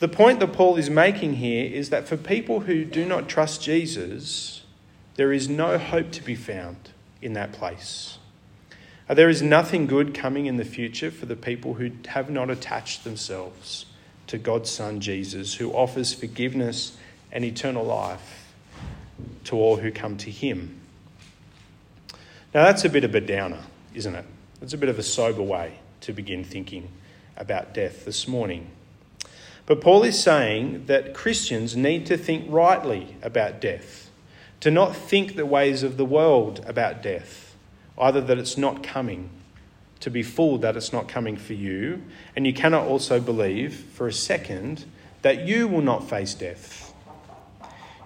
The 0.00 0.08
point 0.08 0.40
that 0.40 0.52
Paul 0.52 0.76
is 0.76 0.90
making 0.90 1.34
here 1.34 1.64
is 1.64 1.90
that 1.90 2.08
for 2.08 2.16
people 2.16 2.60
who 2.60 2.84
do 2.84 3.04
not 3.04 3.28
trust 3.28 3.62
Jesus, 3.62 4.64
there 5.14 5.32
is 5.32 5.48
no 5.48 5.78
hope 5.78 6.10
to 6.12 6.24
be 6.24 6.34
found 6.34 6.90
in 7.20 7.34
that 7.34 7.52
place. 7.52 8.18
Uh, 9.08 9.14
there 9.14 9.28
is 9.28 9.42
nothing 9.42 9.86
good 9.86 10.12
coming 10.12 10.46
in 10.46 10.56
the 10.56 10.64
future 10.64 11.12
for 11.12 11.26
the 11.26 11.36
people 11.36 11.74
who 11.74 11.92
have 12.08 12.30
not 12.30 12.50
attached 12.50 13.04
themselves 13.04 13.86
to 14.26 14.38
God's 14.38 14.70
Son 14.70 15.00
Jesus, 15.00 15.54
who 15.54 15.70
offers 15.72 16.12
forgiveness 16.12 16.96
and 17.32 17.44
eternal 17.44 17.84
life 17.84 18.52
to 19.44 19.56
all 19.56 19.76
who 19.76 19.90
come 19.90 20.16
to 20.18 20.30
Him. 20.30 20.80
Now, 22.54 22.64
that's 22.64 22.84
a 22.84 22.90
bit 22.90 23.04
of 23.04 23.14
a 23.14 23.20
downer, 23.20 23.60
isn't 23.94 24.14
it? 24.14 24.26
It's 24.60 24.74
a 24.74 24.78
bit 24.78 24.90
of 24.90 24.98
a 24.98 25.02
sober 25.02 25.42
way 25.42 25.78
to 26.02 26.12
begin 26.12 26.44
thinking 26.44 26.88
about 27.36 27.72
death 27.72 28.04
this 28.04 28.28
morning. 28.28 28.70
But 29.64 29.80
Paul 29.80 30.02
is 30.02 30.22
saying 30.22 30.86
that 30.86 31.14
Christians 31.14 31.74
need 31.76 32.04
to 32.06 32.18
think 32.18 32.44
rightly 32.48 33.16
about 33.22 33.60
death, 33.60 34.10
to 34.60 34.70
not 34.70 34.94
think 34.94 35.34
the 35.34 35.46
ways 35.46 35.82
of 35.82 35.96
the 35.96 36.04
world 36.04 36.62
about 36.66 37.02
death, 37.02 37.56
either 37.98 38.20
that 38.20 38.38
it's 38.38 38.58
not 38.58 38.82
coming, 38.82 39.30
to 40.00 40.10
be 40.10 40.22
fooled 40.22 40.62
that 40.62 40.76
it's 40.76 40.92
not 40.92 41.08
coming 41.08 41.36
for 41.36 41.54
you, 41.54 42.02
and 42.36 42.46
you 42.46 42.52
cannot 42.52 42.86
also 42.86 43.20
believe 43.20 43.74
for 43.74 44.08
a 44.08 44.12
second 44.12 44.84
that 45.22 45.46
you 45.46 45.68
will 45.68 45.82
not 45.82 46.08
face 46.08 46.34
death. 46.34 46.91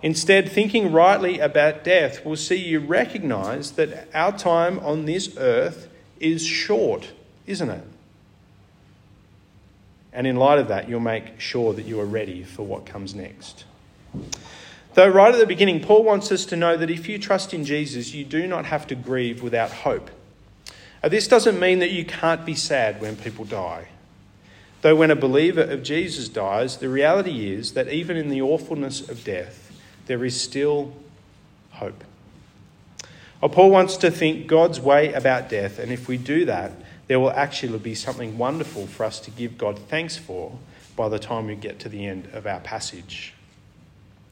Instead, 0.07 0.49
thinking 0.49 0.93
rightly 0.93 1.41
about 1.41 1.83
death 1.83 2.25
will 2.25 2.37
see 2.37 2.55
you 2.55 2.79
recognize 2.79 3.73
that 3.73 4.07
our 4.15 4.31
time 4.31 4.79
on 4.79 5.05
this 5.05 5.37
earth 5.37 5.89
is 6.21 6.47
short, 6.47 7.11
isn't 7.45 7.71
it? 7.71 7.83
And 10.13 10.29
in 10.29 10.37
light 10.37 10.61
of 10.61 10.69
that, 10.69 10.89
you'll 10.89 11.01
make 11.01 11.41
sure 11.41 11.73
that 11.73 11.87
you 11.87 11.99
are 11.99 12.07
ready 12.07 12.45
for 12.45 12.63
what 12.63 12.87
comes 12.87 13.17
next. 13.17 13.65
Though, 14.95 15.09
right 15.09 15.35
at 15.35 15.41
the 15.41 15.45
beginning, 15.45 15.81
Paul 15.81 16.05
wants 16.05 16.31
us 16.31 16.47
to 16.47 16.57
know 16.57 16.77
that 16.77 16.89
if 16.89 17.09
you 17.09 17.19
trust 17.19 17.53
in 17.53 17.65
Jesus, 17.65 18.15
you 18.15 18.25
do 18.25 18.47
not 18.47 18.67
have 18.67 18.87
to 18.87 18.95
grieve 18.95 19.43
without 19.43 19.73
hope. 19.73 20.13
Now, 21.03 21.09
this 21.09 21.27
doesn't 21.27 21.59
mean 21.59 21.81
that 21.81 21.91
you 21.91 22.05
can't 22.05 22.47
be 22.47 22.55
sad 22.55 23.01
when 23.01 23.17
people 23.17 23.45
die. 23.45 23.89
Though, 24.83 24.95
when 24.95 25.11
a 25.11 25.17
believer 25.17 25.63
of 25.63 25.83
Jesus 25.83 26.29
dies, 26.29 26.77
the 26.77 26.89
reality 26.89 27.53
is 27.53 27.73
that 27.73 27.89
even 27.89 28.17
in 28.17 28.29
the 28.29 28.41
awfulness 28.41 29.01
of 29.01 29.25
death, 29.25 29.66
there 30.07 30.25
is 30.25 30.41
still 30.41 30.93
hope. 31.73 32.05
Well, 33.41 33.51
Paul 33.51 33.71
wants 33.71 33.97
to 33.99 34.11
think 34.11 34.47
God's 34.47 34.81
way 34.81 35.13
about 35.13 35.49
death, 35.49 35.79
and 35.79 35.93
if 35.93 36.09
we 36.09 36.17
do 36.17 36.47
that, 36.47 36.73
there 37.07 37.21
will 37.21 37.31
actually 37.31 37.79
be 37.79 37.95
something 37.95 38.39
wonderful 38.39 38.87
for 38.87 39.05
us 39.05 39.21
to 39.21 39.31
give 39.31 39.59
God 39.59 39.79
thanks 39.79 40.17
for 40.17 40.59
by 40.97 41.09
the 41.09 41.19
time 41.19 41.47
we 41.47 41.55
get 41.55 41.79
to 41.81 41.89
the 41.89 42.07
end 42.07 42.29
of 42.33 42.47
our 42.47 42.61
passage. 42.61 43.35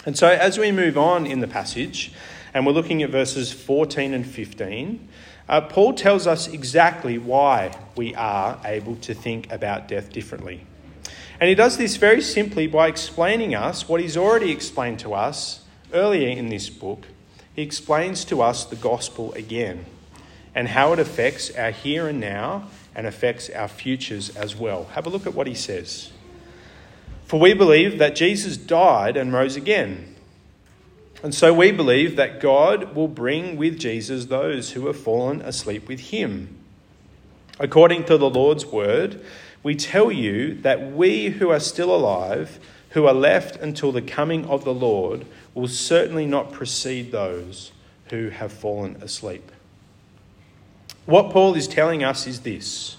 And 0.06 0.18
so, 0.18 0.28
as 0.28 0.58
we 0.58 0.72
move 0.72 0.98
on 0.98 1.26
in 1.26 1.40
the 1.40 1.46
passage, 1.46 2.12
and 2.52 2.66
we're 2.66 2.72
looking 2.72 3.02
at 3.02 3.10
verses 3.10 3.52
14 3.52 4.14
and 4.14 4.26
15, 4.26 5.08
uh, 5.48 5.60
Paul 5.62 5.92
tells 5.92 6.26
us 6.26 6.48
exactly 6.48 7.18
why 7.18 7.76
we 7.96 8.14
are 8.14 8.58
able 8.64 8.96
to 8.96 9.14
think 9.14 9.50
about 9.52 9.88
death 9.88 10.10
differently. 10.12 10.66
And 11.40 11.48
he 11.48 11.54
does 11.54 11.76
this 11.76 11.96
very 11.96 12.22
simply 12.22 12.66
by 12.66 12.88
explaining 12.88 13.54
us 13.54 13.88
what 13.88 14.00
he's 14.00 14.16
already 14.16 14.50
explained 14.50 15.00
to 15.00 15.14
us 15.14 15.63
earlier 15.94 16.28
in 16.28 16.48
this 16.48 16.68
book. 16.68 17.06
He 17.54 17.62
explains 17.62 18.24
to 18.26 18.42
us 18.42 18.64
the 18.64 18.76
gospel 18.76 19.32
again 19.34 19.86
and 20.54 20.68
how 20.68 20.92
it 20.92 20.98
affects 20.98 21.50
our 21.52 21.70
here 21.70 22.08
and 22.08 22.20
now 22.20 22.68
and 22.94 23.06
affects 23.06 23.48
our 23.50 23.68
futures 23.68 24.34
as 24.36 24.54
well. 24.54 24.84
Have 24.92 25.06
a 25.06 25.10
look 25.10 25.26
at 25.26 25.34
what 25.34 25.46
he 25.46 25.54
says. 25.54 26.12
For 27.24 27.40
we 27.40 27.54
believe 27.54 27.98
that 27.98 28.14
Jesus 28.14 28.56
died 28.56 29.16
and 29.16 29.32
rose 29.32 29.56
again. 29.56 30.14
And 31.22 31.34
so 31.34 31.54
we 31.54 31.72
believe 31.72 32.16
that 32.16 32.40
God 32.40 32.94
will 32.94 33.08
bring 33.08 33.56
with 33.56 33.78
Jesus 33.78 34.26
those 34.26 34.72
who 34.72 34.86
have 34.88 35.00
fallen 35.00 35.40
asleep 35.40 35.88
with 35.88 36.00
him. 36.00 36.58
According 37.58 38.04
to 38.04 38.18
the 38.18 38.28
Lord's 38.28 38.66
word, 38.66 39.24
we 39.62 39.74
tell 39.74 40.12
you 40.12 40.54
that 40.56 40.92
we 40.92 41.30
who 41.30 41.50
are 41.50 41.60
still 41.60 41.94
alive, 41.94 42.60
who 42.94 43.06
are 43.06 43.14
left 43.14 43.56
until 43.56 43.90
the 43.92 44.00
coming 44.00 44.44
of 44.46 44.64
the 44.64 44.72
Lord, 44.72 45.26
will 45.52 45.68
certainly 45.68 46.26
not 46.26 46.52
precede 46.52 47.10
those 47.10 47.72
who 48.10 48.28
have 48.28 48.52
fallen 48.52 48.96
asleep. 49.02 49.50
What 51.04 51.30
Paul 51.30 51.54
is 51.54 51.68
telling 51.68 52.02
us 52.02 52.26
is 52.26 52.40
this 52.40 52.96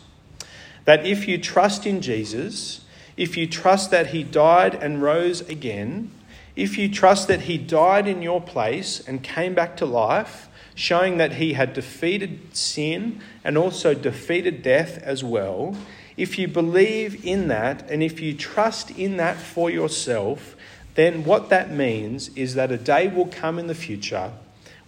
that 0.83 1.05
if 1.05 1.27
you 1.27 1.37
trust 1.37 1.87
in 1.87 2.01
Jesus, 2.01 2.81
if 3.17 3.37
you 3.37 3.47
trust 3.47 3.89
that 3.91 4.07
he 4.07 4.23
died 4.23 4.75
and 4.75 5.01
rose 5.01 5.41
again, 5.41 6.11
if 6.55 6.77
you 6.77 6.89
trust 6.89 7.27
that 7.29 7.41
he 7.41 7.57
died 7.57 8.07
in 8.07 8.21
your 8.21 8.41
place 8.41 8.99
and 8.99 9.23
came 9.23 9.55
back 9.55 9.77
to 9.77 9.85
life, 9.85 10.47
showing 10.75 11.17
that 11.17 11.33
he 11.33 11.53
had 11.53 11.73
defeated 11.73 12.55
sin 12.55 13.21
and 13.43 13.57
also 13.57 13.93
defeated 13.93 14.61
death 14.61 14.97
as 14.99 15.23
well, 15.23 15.75
if 16.17 16.39
you 16.39 16.47
believe 16.47 17.25
in 17.25 17.47
that 17.49 17.89
and 17.89 18.01
if 18.01 18.19
you 18.19 18.33
trust 18.33 18.91
in 18.91 19.17
that 19.17 19.37
for 19.37 19.69
yourself, 19.69 20.55
then 20.95 21.23
what 21.23 21.49
that 21.49 21.71
means 21.71 22.29
is 22.29 22.55
that 22.55 22.71
a 22.71 22.77
day 22.77 23.07
will 23.07 23.27
come 23.27 23.59
in 23.59 23.67
the 23.67 23.75
future 23.75 24.31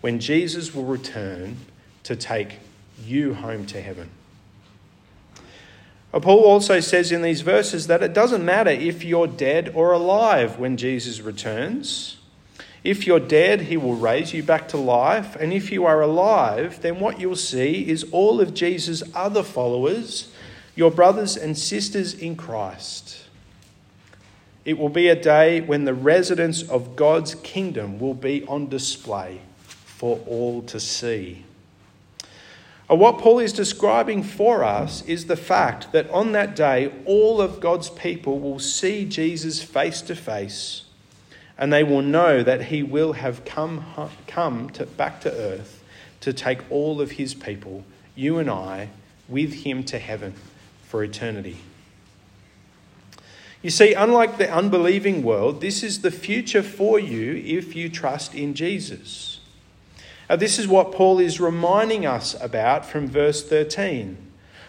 when 0.01 0.19
Jesus 0.19 0.73
will 0.73 0.85
return 0.85 1.57
to 2.03 2.15
take 2.15 2.59
you 3.03 3.33
home 3.33 3.65
to 3.65 3.81
heaven. 3.81 4.09
Paul 6.13 6.45
also 6.45 6.79
says 6.79 7.11
in 7.11 7.21
these 7.21 7.41
verses 7.41 7.87
that 7.87 8.01
it 8.01 8.13
doesn't 8.13 8.43
matter 8.43 8.69
if 8.69 9.03
you're 9.03 9.27
dead 9.27 9.71
or 9.75 9.91
alive 9.91 10.57
when 10.57 10.77
Jesus 10.77 11.19
returns. 11.19 12.17
If 12.83 13.05
you're 13.05 13.19
dead, 13.19 13.63
he 13.63 13.77
will 13.77 13.95
raise 13.95 14.33
you 14.33 14.41
back 14.41 14.69
to 14.69 14.77
life. 14.77 15.35
And 15.35 15.51
if 15.51 15.71
you 15.71 15.85
are 15.85 16.01
alive, 16.01 16.81
then 16.81 16.99
what 16.99 17.19
you'll 17.19 17.35
see 17.35 17.87
is 17.89 18.05
all 18.11 18.39
of 18.39 18.53
Jesus' 18.53 19.03
other 19.13 19.43
followers, 19.43 20.31
your 20.77 20.91
brothers 20.91 21.35
and 21.35 21.57
sisters 21.57 22.13
in 22.13 22.35
Christ. 22.35 23.25
It 24.63 24.77
will 24.77 24.89
be 24.89 25.07
a 25.07 25.19
day 25.19 25.59
when 25.59 25.85
the 25.85 25.93
residents 25.93 26.61
of 26.61 26.95
God's 26.95 27.33
kingdom 27.33 27.97
will 27.97 28.13
be 28.13 28.45
on 28.45 28.69
display 28.69 29.41
for 29.65 30.19
all 30.27 30.61
to 30.61 30.79
see. 30.79 31.43
And 32.87 32.99
what 32.99 33.17
Paul 33.17 33.39
is 33.39 33.53
describing 33.53 34.21
for 34.21 34.63
us 34.63 35.01
is 35.05 35.25
the 35.25 35.35
fact 35.35 35.91
that 35.93 36.07
on 36.11 36.33
that 36.33 36.55
day, 36.55 36.93
all 37.05 37.41
of 37.41 37.59
God's 37.59 37.89
people 37.89 38.39
will 38.39 38.59
see 38.59 39.03
Jesus 39.03 39.63
face 39.63 40.01
to 40.03 40.15
face, 40.15 40.83
and 41.57 41.73
they 41.73 41.83
will 41.83 42.03
know 42.03 42.43
that 42.43 42.65
he 42.65 42.83
will 42.83 43.13
have 43.13 43.43
come, 43.45 43.83
come 44.27 44.69
to, 44.71 44.85
back 44.85 45.21
to 45.21 45.31
earth 45.31 45.83
to 46.19 46.31
take 46.31 46.59
all 46.69 47.01
of 47.01 47.11
his 47.11 47.33
people, 47.33 47.83
you 48.15 48.37
and 48.37 48.49
I, 48.49 48.89
with 49.27 49.65
him 49.65 49.83
to 49.85 49.97
heaven 49.97 50.35
for 50.87 51.03
eternity. 51.03 51.57
You 53.61 53.69
see, 53.69 53.93
unlike 53.93 54.37
the 54.37 54.51
unbelieving 54.51 55.23
world, 55.23 55.59
this 55.59 55.83
is 55.83 56.01
the 56.01 56.11
future 56.11 56.63
for 56.63 56.97
you 56.99 57.35
if 57.35 57.75
you 57.75 57.89
trust 57.89 58.33
in 58.33 58.53
Jesus. 58.53 59.41
Now, 60.29 60.37
this 60.37 60.57
is 60.57 60.67
what 60.67 60.93
Paul 60.93 61.19
is 61.19 61.39
reminding 61.39 62.05
us 62.05 62.39
about 62.41 62.85
from 62.85 63.07
verse 63.07 63.43
13. 63.47 64.17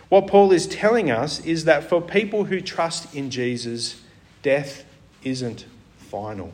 What 0.08 0.26
Paul 0.26 0.52
is 0.52 0.66
telling 0.66 1.10
us 1.10 1.44
is 1.44 1.64
that 1.64 1.84
for 1.84 2.00
people 2.00 2.44
who 2.44 2.60
trust 2.60 3.14
in 3.14 3.30
Jesus, 3.30 4.02
death 4.42 4.84
isn't 5.22 5.66
final. 5.98 6.52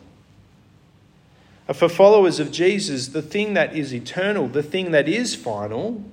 For 1.73 1.88
followers 1.88 2.40
of 2.40 2.50
Jesus, 2.50 3.09
the 3.09 3.23
thing 3.23 3.54
that 3.54 3.75
is 3.75 3.94
eternal, 3.94 4.49
the 4.49 4.62
thing 4.62 4.90
that 4.90 5.09
is 5.09 5.35
final, 5.35 6.04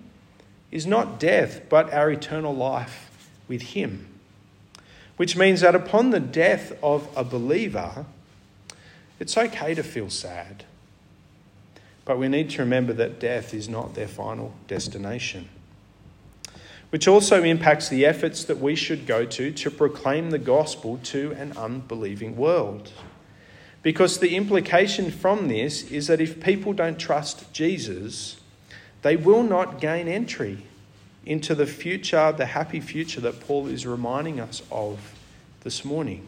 is 0.72 0.86
not 0.86 1.20
death, 1.20 1.68
but 1.68 1.92
our 1.92 2.10
eternal 2.10 2.56
life 2.56 3.11
with 3.52 3.74
Him. 3.74 4.08
Which 5.18 5.36
means 5.36 5.60
that 5.60 5.76
upon 5.76 6.12
the 6.12 6.22
death 6.22 6.72
of 6.82 7.10
a 7.18 7.24
believer, 7.26 8.06
it's 9.20 9.38
okay 9.38 9.76
to 9.76 9.84
feel 9.84 10.10
sad. 10.10 10.64
But 12.06 12.18
we 12.18 12.30
need 12.30 12.50
to 12.52 12.62
remember 12.62 12.94
that 12.94 13.20
death 13.20 13.54
is 13.54 13.68
not 13.68 13.94
their 13.94 14.08
final 14.08 14.54
destination. 14.70 15.50
Which 16.92 17.10
also 17.10 17.44
impacts 17.44 17.90
the 17.90 18.06
efforts 18.06 18.46
that 18.46 18.60
we 18.60 18.74
should 18.74 19.06
go 19.06 19.26
to 19.26 19.52
to 19.52 19.70
proclaim 19.70 20.30
the 20.30 20.40
gospel 20.40 20.98
to 21.04 21.34
an 21.34 21.52
unbelieving 21.58 22.38
world. 22.38 22.94
Because 23.84 24.20
the 24.20 24.38
implication 24.38 25.12
from 25.12 25.50
this 25.50 25.84
is 25.92 26.08
that 26.08 26.22
if 26.22 26.42
people 26.42 26.72
don't 26.72 26.98
trust 26.98 27.52
Jesus, 27.52 28.40
they 29.02 29.18
will 29.18 29.44
not 29.44 29.82
gain 29.82 30.08
entry 30.08 30.64
into 31.26 31.56
the 31.56 31.66
future, 31.66 32.32
the 32.32 32.48
happy 32.48 32.80
future 32.80 33.22
that 33.22 33.40
Paul 33.40 33.68
is 33.68 33.86
reminding 33.86 34.40
us 34.40 34.62
of 34.72 35.14
this 35.62 35.86
morning. 35.86 36.28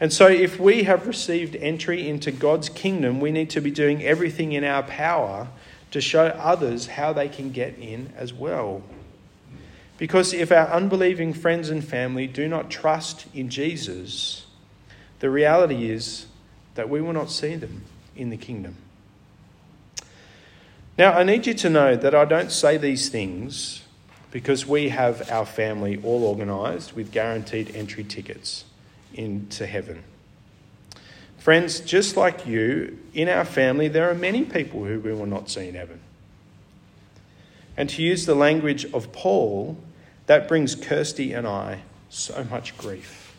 And 0.00 0.12
so, 0.12 0.26
if 0.26 0.58
we 0.58 0.82
have 0.82 1.06
received 1.06 1.54
entry 1.56 2.08
into 2.08 2.32
God's 2.32 2.68
kingdom, 2.68 3.20
we 3.20 3.30
need 3.30 3.50
to 3.50 3.60
be 3.60 3.70
doing 3.70 4.02
everything 4.02 4.52
in 4.52 4.64
our 4.64 4.82
power 4.82 5.48
to 5.92 6.00
show 6.00 6.26
others 6.26 6.88
how 6.88 7.12
they 7.12 7.28
can 7.28 7.52
get 7.52 7.78
in 7.78 8.12
as 8.16 8.32
well. 8.32 8.82
Because 9.96 10.34
if 10.34 10.50
our 10.50 10.66
unbelieving 10.66 11.32
friends 11.32 11.70
and 11.70 11.84
family 11.84 12.26
do 12.26 12.48
not 12.48 12.68
trust 12.68 13.26
in 13.32 13.48
Jesus, 13.48 14.46
the 15.20 15.30
reality 15.30 15.88
is 15.88 16.26
that 16.74 16.88
we 16.88 17.00
will 17.00 17.12
not 17.12 17.30
see 17.30 17.54
them 17.54 17.84
in 18.16 18.30
the 18.30 18.36
kingdom. 18.36 18.76
Now, 20.96 21.12
I 21.12 21.24
need 21.24 21.46
you 21.46 21.54
to 21.54 21.70
know 21.70 21.96
that 21.96 22.14
I 22.14 22.24
don't 22.24 22.52
say 22.52 22.76
these 22.76 23.08
things 23.08 23.82
because 24.30 24.64
we 24.66 24.90
have 24.90 25.30
our 25.30 25.44
family 25.44 26.00
all 26.04 26.24
organised 26.24 26.94
with 26.94 27.10
guaranteed 27.10 27.74
entry 27.74 28.04
tickets 28.04 28.64
into 29.12 29.66
heaven. 29.66 30.04
Friends, 31.38 31.80
just 31.80 32.16
like 32.16 32.46
you, 32.46 32.98
in 33.12 33.28
our 33.28 33.44
family, 33.44 33.88
there 33.88 34.08
are 34.08 34.14
many 34.14 34.44
people 34.44 34.84
who 34.84 35.00
we 35.00 35.12
will 35.12 35.26
not 35.26 35.50
see 35.50 35.68
in 35.68 35.74
heaven. 35.74 36.00
And 37.76 37.90
to 37.90 38.02
use 38.02 38.24
the 38.24 38.34
language 38.34 38.84
of 38.92 39.12
Paul, 39.12 39.76
that 40.26 40.46
brings 40.46 40.74
Kirsty 40.74 41.32
and 41.32 41.46
I 41.46 41.82
so 42.08 42.44
much 42.44 42.78
grief. 42.78 43.34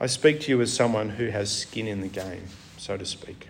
I 0.00 0.06
speak 0.06 0.40
to 0.42 0.50
you 0.50 0.60
as 0.60 0.72
someone 0.72 1.10
who 1.10 1.28
has 1.28 1.50
skin 1.50 1.88
in 1.88 2.00
the 2.00 2.08
game, 2.08 2.44
so 2.78 2.96
to 2.96 3.04
speak. 3.04 3.48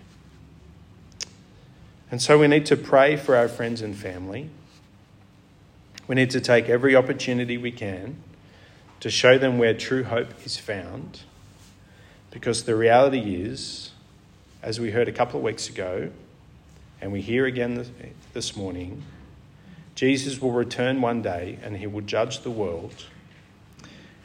And 2.11 2.21
so 2.21 2.37
we 2.37 2.47
need 2.47 2.65
to 2.67 2.77
pray 2.77 3.15
for 3.15 3.35
our 3.35 3.47
friends 3.47 3.81
and 3.81 3.95
family. 3.95 4.49
We 6.07 6.15
need 6.15 6.29
to 6.31 6.41
take 6.41 6.69
every 6.69 6.95
opportunity 6.95 7.57
we 7.57 7.71
can 7.71 8.17
to 8.99 9.09
show 9.09 9.37
them 9.37 9.57
where 9.57 9.73
true 9.73 10.03
hope 10.03 10.45
is 10.45 10.57
found. 10.57 11.21
Because 12.31 12.65
the 12.65 12.75
reality 12.75 13.35
is, 13.35 13.91
as 14.61 14.79
we 14.79 14.91
heard 14.91 15.07
a 15.07 15.11
couple 15.11 15.39
of 15.39 15.43
weeks 15.43 15.69
ago, 15.69 16.11
and 17.01 17.11
we 17.11 17.21
hear 17.21 17.45
again 17.45 17.85
this 18.33 18.55
morning, 18.55 19.03
Jesus 19.95 20.41
will 20.41 20.51
return 20.51 21.01
one 21.01 21.21
day 21.21 21.57
and 21.63 21.77
he 21.77 21.87
will 21.87 22.01
judge 22.01 22.41
the 22.41 22.51
world. 22.51 23.05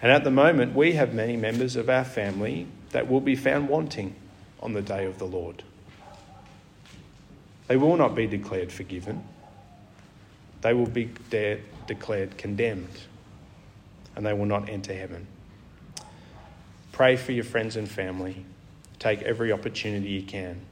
And 0.03 0.11
at 0.11 0.25
the 0.25 0.31
moment, 0.31 0.75
we 0.75 0.93
have 0.93 1.15
many 1.15 1.37
members 1.37 1.77
of 1.77 1.89
our 1.89 2.05
family 2.05 2.67
that 2.91 3.09
will 3.09 3.21
be 3.21 3.37
found 3.37 3.69
wanting 3.69 4.15
on 4.61 4.73
the 4.73 4.83
day 4.83 5.05
of 5.05 5.19
the 5.19 5.27
Lord. 5.27 5.63
They 7.71 7.77
will 7.77 7.97
not 7.97 8.17
be 8.17 8.27
declared 8.27 8.73
forgiven, 8.73 9.23
they 10.61 10.75
will 10.75 10.89
be 10.89 11.09
de- 11.31 11.61
declared 11.87 12.37
condemned, 12.37 13.03
and 14.17 14.27
they 14.27 14.33
will 14.33 14.47
not 14.47 14.69
enter 14.69 14.93
heaven. 14.93 15.29
Pray 16.91 17.15
for 17.15 17.31
your 17.31 17.45
friends 17.45 17.77
and 17.77 17.89
family. 17.89 18.45
Take 18.99 19.23
every 19.23 19.53
opportunity 19.53 20.09
you 20.09 20.23
can 20.25 20.63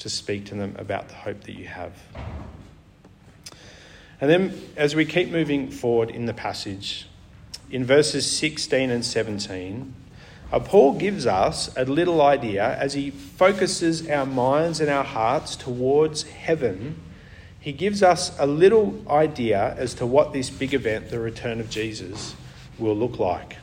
to 0.00 0.10
speak 0.10 0.44
to 0.44 0.54
them 0.54 0.76
about 0.78 1.08
the 1.08 1.14
hope 1.14 1.44
that 1.44 1.56
you 1.56 1.68
have. 1.68 1.94
And 4.20 4.28
then, 4.28 4.60
as 4.76 4.94
we 4.94 5.06
keep 5.06 5.30
moving 5.30 5.70
forward 5.70 6.10
in 6.10 6.26
the 6.26 6.34
passage, 6.34 7.08
in 7.70 7.82
verses 7.82 8.30
16 8.30 8.90
and 8.90 9.02
17, 9.02 9.94
uh, 10.52 10.60
Paul 10.60 10.98
gives 10.98 11.26
us 11.26 11.74
a 11.78 11.86
little 11.86 12.20
idea 12.20 12.76
as 12.78 12.92
he 12.92 13.10
focuses 13.10 14.06
our 14.08 14.26
minds 14.26 14.80
and 14.80 14.90
our 14.90 15.02
hearts 15.02 15.56
towards 15.56 16.24
heaven. 16.24 17.00
He 17.58 17.72
gives 17.72 18.02
us 18.02 18.38
a 18.38 18.46
little 18.46 19.02
idea 19.08 19.74
as 19.78 19.94
to 19.94 20.06
what 20.06 20.34
this 20.34 20.50
big 20.50 20.74
event, 20.74 21.10
the 21.10 21.18
return 21.18 21.58
of 21.58 21.70
Jesus, 21.70 22.36
will 22.78 22.94
look 22.94 23.18
like. 23.18 23.56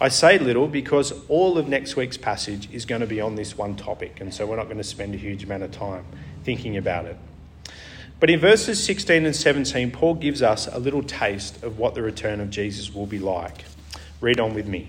I 0.00 0.08
say 0.08 0.38
little 0.38 0.66
because 0.66 1.12
all 1.28 1.56
of 1.56 1.68
next 1.68 1.94
week's 1.94 2.16
passage 2.16 2.68
is 2.72 2.84
going 2.84 3.00
to 3.00 3.06
be 3.06 3.20
on 3.20 3.36
this 3.36 3.56
one 3.56 3.76
topic, 3.76 4.20
and 4.20 4.34
so 4.34 4.44
we're 4.44 4.56
not 4.56 4.66
going 4.66 4.78
to 4.78 4.84
spend 4.84 5.14
a 5.14 5.18
huge 5.18 5.44
amount 5.44 5.62
of 5.62 5.70
time 5.70 6.04
thinking 6.42 6.76
about 6.76 7.04
it. 7.04 7.16
But 8.18 8.30
in 8.30 8.40
verses 8.40 8.82
16 8.82 9.24
and 9.24 9.36
17, 9.36 9.92
Paul 9.92 10.14
gives 10.14 10.42
us 10.42 10.66
a 10.66 10.80
little 10.80 11.04
taste 11.04 11.62
of 11.62 11.78
what 11.78 11.94
the 11.94 12.02
return 12.02 12.40
of 12.40 12.50
Jesus 12.50 12.92
will 12.92 13.06
be 13.06 13.20
like. 13.20 13.64
Read 14.20 14.40
on 14.40 14.54
with 14.54 14.66
me. 14.66 14.88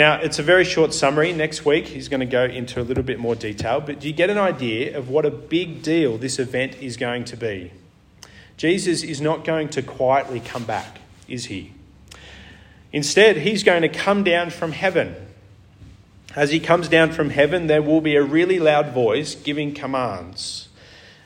Now, 0.00 0.14
it's 0.14 0.38
a 0.38 0.42
very 0.42 0.64
short 0.64 0.94
summary. 0.94 1.30
Next 1.34 1.66
week, 1.66 1.88
he's 1.88 2.08
going 2.08 2.20
to 2.20 2.24
go 2.26 2.44
into 2.44 2.80
a 2.80 2.84
little 2.84 3.02
bit 3.02 3.18
more 3.18 3.34
detail, 3.34 3.82
but 3.82 4.00
do 4.00 4.08
you 4.08 4.14
get 4.14 4.30
an 4.30 4.38
idea 4.38 4.96
of 4.96 5.10
what 5.10 5.26
a 5.26 5.30
big 5.30 5.82
deal 5.82 6.16
this 6.16 6.38
event 6.38 6.74
is 6.80 6.96
going 6.96 7.26
to 7.26 7.36
be? 7.36 7.70
Jesus 8.56 9.02
is 9.02 9.20
not 9.20 9.44
going 9.44 9.68
to 9.68 9.82
quietly 9.82 10.40
come 10.40 10.64
back, 10.64 11.00
is 11.28 11.44
he? 11.44 11.74
Instead, 12.94 13.36
he's 13.36 13.62
going 13.62 13.82
to 13.82 13.90
come 13.90 14.24
down 14.24 14.48
from 14.48 14.72
heaven. 14.72 15.14
As 16.34 16.50
he 16.50 16.60
comes 16.60 16.88
down 16.88 17.12
from 17.12 17.28
heaven, 17.28 17.66
there 17.66 17.82
will 17.82 18.00
be 18.00 18.16
a 18.16 18.22
really 18.22 18.58
loud 18.58 18.94
voice 18.94 19.34
giving 19.34 19.74
commands. 19.74 20.70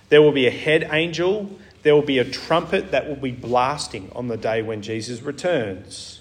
There 0.09 0.21
will 0.21 0.33
be 0.33 0.49
a 0.49 0.51
head 0.51 0.89
angel. 0.91 1.49
There 1.85 1.95
will 1.95 2.03
be 2.03 2.19
a 2.19 2.25
trumpet 2.25 2.91
that 2.91 3.07
will 3.07 3.15
be 3.15 3.31
blasting 3.31 4.11
on 4.17 4.27
the 4.27 4.37
day 4.37 4.63
when 4.63 4.83
Jesus 4.83 5.23
returns 5.23 6.14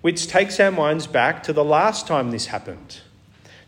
which 0.00 0.28
takes 0.28 0.60
our 0.60 0.70
minds 0.70 1.06
back 1.06 1.42
to 1.42 1.52
the 1.52 1.64
last 1.64 2.06
time 2.06 2.30
this 2.30 2.46
happened. 2.46 3.00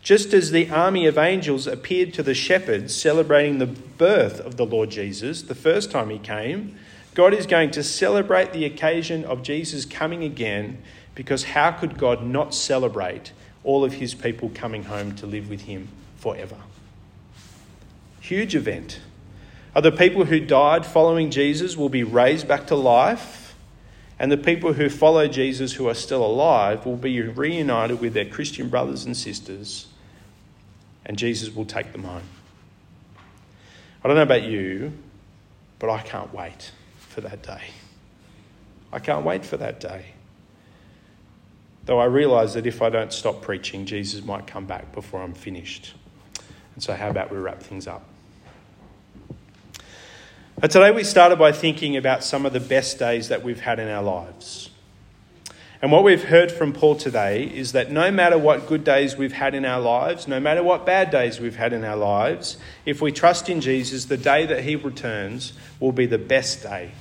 Just 0.01 0.33
as 0.33 0.51
the 0.51 0.69
army 0.69 1.05
of 1.05 1.17
angels 1.17 1.67
appeared 1.67 2.13
to 2.15 2.23
the 2.23 2.33
shepherds 2.33 2.95
celebrating 2.95 3.59
the 3.59 3.67
birth 3.67 4.39
of 4.39 4.57
the 4.57 4.65
Lord 4.65 4.89
Jesus 4.89 5.43
the 5.43 5.55
first 5.55 5.91
time 5.91 6.09
he 6.09 6.17
came, 6.17 6.77
God 7.13 7.33
is 7.33 7.45
going 7.45 7.71
to 7.71 7.83
celebrate 7.83 8.53
the 8.53 8.65
occasion 8.65 9.25
of 9.25 9.43
Jesus 9.43 9.85
coming 9.85 10.23
again 10.23 10.81
because 11.13 11.43
how 11.43 11.71
could 11.71 11.97
God 11.97 12.23
not 12.23 12.55
celebrate 12.55 13.33
all 13.63 13.83
of 13.83 13.93
his 13.93 14.15
people 14.15 14.49
coming 14.55 14.85
home 14.85 15.15
to 15.17 15.27
live 15.27 15.49
with 15.49 15.61
him 15.61 15.89
forever? 16.17 16.57
Huge 18.21 18.55
event. 18.55 19.01
Other 19.75 19.91
people 19.91 20.25
who 20.25 20.39
died 20.39 20.85
following 20.85 21.29
Jesus 21.29 21.77
will 21.77 21.89
be 21.89 22.03
raised 22.03 22.47
back 22.47 22.67
to 22.67 22.75
life 22.75 23.40
and 24.21 24.31
the 24.31 24.37
people 24.37 24.73
who 24.73 24.87
follow 24.87 25.27
Jesus 25.27 25.73
who 25.73 25.89
are 25.89 25.95
still 25.95 26.23
alive 26.23 26.85
will 26.85 26.95
be 26.95 27.19
reunited 27.21 27.99
with 27.99 28.13
their 28.13 28.23
Christian 28.25 28.69
brothers 28.69 29.03
and 29.03 29.17
sisters, 29.17 29.87
and 31.03 31.17
Jesus 31.17 31.55
will 31.55 31.65
take 31.65 31.91
them 31.91 32.03
home. 32.03 32.21
I 34.03 34.07
don't 34.07 34.15
know 34.15 34.21
about 34.21 34.43
you, 34.43 34.93
but 35.79 35.89
I 35.89 36.03
can't 36.03 36.31
wait 36.35 36.71
for 36.99 37.21
that 37.21 37.41
day. 37.41 37.63
I 38.93 38.99
can't 38.99 39.25
wait 39.25 39.43
for 39.43 39.57
that 39.57 39.79
day. 39.79 40.13
Though 41.85 41.97
I 41.97 42.05
realise 42.05 42.53
that 42.53 42.67
if 42.67 42.83
I 42.83 42.91
don't 42.91 43.11
stop 43.11 43.41
preaching, 43.41 43.87
Jesus 43.87 44.23
might 44.23 44.45
come 44.45 44.67
back 44.67 44.93
before 44.93 45.23
I'm 45.23 45.33
finished. 45.33 45.95
And 46.75 46.83
so, 46.83 46.93
how 46.93 47.09
about 47.09 47.31
we 47.31 47.37
wrap 47.37 47.63
things 47.63 47.87
up? 47.87 48.07
But 50.61 50.69
today 50.69 50.91
we 50.91 51.03
started 51.03 51.39
by 51.39 51.53
thinking 51.53 51.97
about 51.97 52.23
some 52.23 52.45
of 52.45 52.53
the 52.53 52.59
best 52.59 52.99
days 52.99 53.29
that 53.29 53.41
we've 53.41 53.61
had 53.61 53.79
in 53.79 53.87
our 53.87 54.03
lives. 54.03 54.69
And 55.81 55.91
what 55.91 56.03
we've 56.03 56.25
heard 56.25 56.51
from 56.51 56.71
Paul 56.71 56.95
today 56.95 57.45
is 57.45 57.71
that 57.71 57.91
no 57.91 58.11
matter 58.11 58.37
what 58.37 58.67
good 58.67 58.83
days 58.83 59.17
we've 59.17 59.33
had 59.33 59.55
in 59.55 59.65
our 59.65 59.81
lives, 59.81 60.27
no 60.27 60.39
matter 60.39 60.61
what 60.61 60.85
bad 60.85 61.09
days 61.09 61.39
we've 61.39 61.55
had 61.55 61.73
in 61.73 61.83
our 61.83 61.95
lives, 61.95 62.57
if 62.85 63.01
we 63.01 63.11
trust 63.11 63.49
in 63.49 63.59
Jesus, 63.59 64.05
the 64.05 64.17
day 64.17 64.45
that 64.45 64.63
he 64.63 64.75
returns 64.75 65.53
will 65.79 65.91
be 65.91 66.05
the 66.05 66.19
best 66.19 66.61
day 66.61 66.91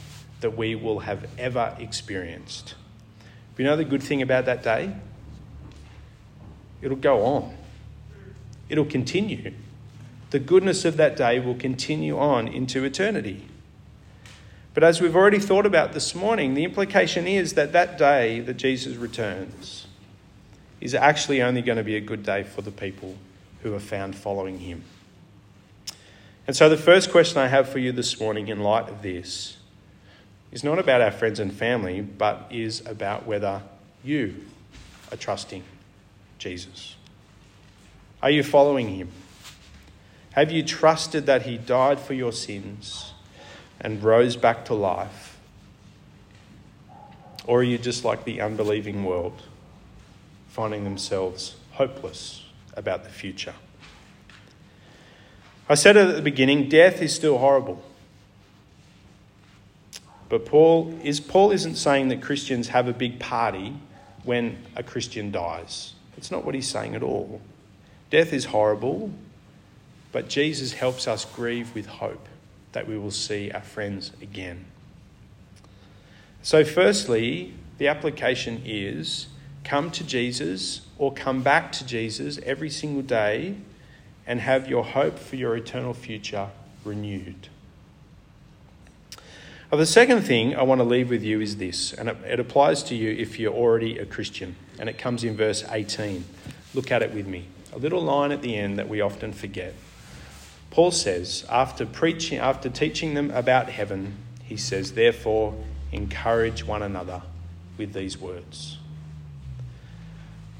that 0.40 0.56
we 0.56 0.74
will 0.74 1.00
have 1.00 1.28
ever 1.36 1.76
experienced. 1.78 2.76
You 3.58 3.66
know 3.66 3.76
the 3.76 3.84
good 3.84 4.02
thing 4.02 4.22
about 4.22 4.46
that 4.46 4.62
day? 4.62 4.94
It'll 6.80 6.96
go 6.96 7.26
on, 7.26 7.54
it'll 8.70 8.86
continue. 8.86 9.52
The 10.30 10.38
goodness 10.38 10.86
of 10.86 10.96
that 10.96 11.14
day 11.14 11.40
will 11.40 11.56
continue 11.56 12.18
on 12.18 12.48
into 12.48 12.84
eternity. 12.84 13.49
But 14.72 14.84
as 14.84 15.00
we've 15.00 15.16
already 15.16 15.40
thought 15.40 15.66
about 15.66 15.92
this 15.92 16.14
morning, 16.14 16.54
the 16.54 16.64
implication 16.64 17.26
is 17.26 17.54
that 17.54 17.72
that 17.72 17.98
day 17.98 18.40
that 18.40 18.54
Jesus 18.54 18.96
returns 18.96 19.86
is 20.80 20.94
actually 20.94 21.42
only 21.42 21.60
going 21.60 21.78
to 21.78 21.84
be 21.84 21.96
a 21.96 22.00
good 22.00 22.22
day 22.22 22.44
for 22.44 22.62
the 22.62 22.70
people 22.70 23.16
who 23.62 23.74
are 23.74 23.80
found 23.80 24.14
following 24.14 24.60
him. 24.60 24.84
And 26.46 26.56
so, 26.56 26.68
the 26.68 26.76
first 26.76 27.10
question 27.10 27.38
I 27.38 27.48
have 27.48 27.68
for 27.68 27.78
you 27.78 27.92
this 27.92 28.18
morning, 28.18 28.48
in 28.48 28.60
light 28.60 28.88
of 28.88 29.02
this, 29.02 29.58
is 30.52 30.64
not 30.64 30.78
about 30.78 31.00
our 31.00 31.10
friends 31.10 31.38
and 31.38 31.52
family, 31.52 32.00
but 32.00 32.46
is 32.50 32.84
about 32.86 33.26
whether 33.26 33.62
you 34.02 34.46
are 35.12 35.16
trusting 35.16 35.62
Jesus. 36.38 36.96
Are 38.22 38.30
you 38.30 38.42
following 38.42 38.88
him? 38.88 39.10
Have 40.32 40.50
you 40.50 40.62
trusted 40.62 41.26
that 41.26 41.42
he 41.42 41.58
died 41.58 42.00
for 42.00 42.14
your 42.14 42.32
sins 42.32 43.12
and 43.80 44.02
rose 44.02 44.36
back 44.36 44.64
to 44.66 44.74
life? 44.74 45.38
Or 47.46 47.60
are 47.60 47.64
you 47.64 47.78
just 47.78 48.04
like 48.04 48.24
the 48.24 48.40
unbelieving 48.40 49.04
world, 49.04 49.42
finding 50.48 50.84
themselves 50.84 51.56
hopeless 51.72 52.44
about 52.76 53.04
the 53.04 53.10
future? 53.10 53.54
I 55.68 55.74
said 55.74 55.96
at 55.96 56.14
the 56.14 56.22
beginning, 56.22 56.68
death 56.68 57.00
is 57.00 57.14
still 57.14 57.38
horrible. 57.38 57.82
But 60.28 60.44
Paul 60.46 60.96
is 61.02 61.18
Paul 61.18 61.50
isn't 61.50 61.74
saying 61.74 62.08
that 62.08 62.22
Christians 62.22 62.68
have 62.68 62.86
a 62.86 62.92
big 62.92 63.18
party 63.18 63.74
when 64.22 64.58
a 64.76 64.82
Christian 64.82 65.32
dies. 65.32 65.94
It's 66.16 66.30
not 66.30 66.44
what 66.44 66.54
he's 66.54 66.68
saying 66.68 66.94
at 66.94 67.02
all. 67.02 67.40
Death 68.10 68.32
is 68.32 68.44
horrible, 68.46 69.10
but 70.12 70.28
Jesus 70.28 70.72
helps 70.72 71.08
us 71.08 71.24
grieve 71.24 71.74
with 71.74 71.86
hope 71.86 72.28
that 72.72 72.86
we 72.86 72.98
will 72.98 73.10
see 73.10 73.50
our 73.50 73.62
friends 73.62 74.12
again. 74.22 74.64
So, 76.42 76.64
firstly, 76.64 77.54
the 77.78 77.88
application 77.88 78.62
is 78.64 79.26
come 79.64 79.90
to 79.90 80.04
Jesus 80.04 80.82
or 80.98 81.12
come 81.12 81.42
back 81.42 81.72
to 81.72 81.86
Jesus 81.86 82.38
every 82.44 82.70
single 82.70 83.02
day 83.02 83.56
and 84.26 84.40
have 84.40 84.68
your 84.68 84.84
hope 84.84 85.18
for 85.18 85.36
your 85.36 85.56
eternal 85.56 85.94
future 85.94 86.48
renewed. 86.84 87.48
Now, 89.70 89.78
the 89.78 89.86
second 89.86 90.22
thing 90.22 90.56
I 90.56 90.62
want 90.62 90.80
to 90.80 90.84
leave 90.84 91.10
with 91.10 91.22
you 91.22 91.40
is 91.40 91.58
this, 91.58 91.92
and 91.92 92.08
it, 92.08 92.16
it 92.26 92.40
applies 92.40 92.82
to 92.84 92.94
you 92.94 93.12
if 93.12 93.38
you're 93.38 93.52
already 93.52 93.98
a 93.98 94.06
Christian, 94.06 94.56
and 94.78 94.88
it 94.88 94.98
comes 94.98 95.22
in 95.22 95.36
verse 95.36 95.64
18. 95.70 96.24
Look 96.74 96.90
at 96.90 97.02
it 97.02 97.14
with 97.14 97.26
me. 97.26 97.46
A 97.72 97.78
little 97.78 98.02
line 98.02 98.32
at 98.32 98.42
the 98.42 98.56
end 98.56 98.78
that 98.78 98.88
we 98.88 99.00
often 99.00 99.32
forget. 99.32 99.74
Paul 100.70 100.92
says, 100.92 101.44
after 101.50 101.84
preaching, 101.84 102.38
after 102.38 102.68
teaching 102.68 103.14
them 103.14 103.30
about 103.32 103.68
heaven, 103.68 104.16
he 104.44 104.56
says, 104.56 104.92
therefore, 104.92 105.54
encourage 105.92 106.64
one 106.64 106.82
another 106.82 107.22
with 107.76 107.92
these 107.92 108.18
words. 108.18 108.78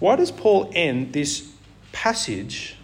Why 0.00 0.16
does 0.16 0.32
Paul 0.32 0.70
end 0.74 1.12
this 1.12 1.52
passage 1.92 2.76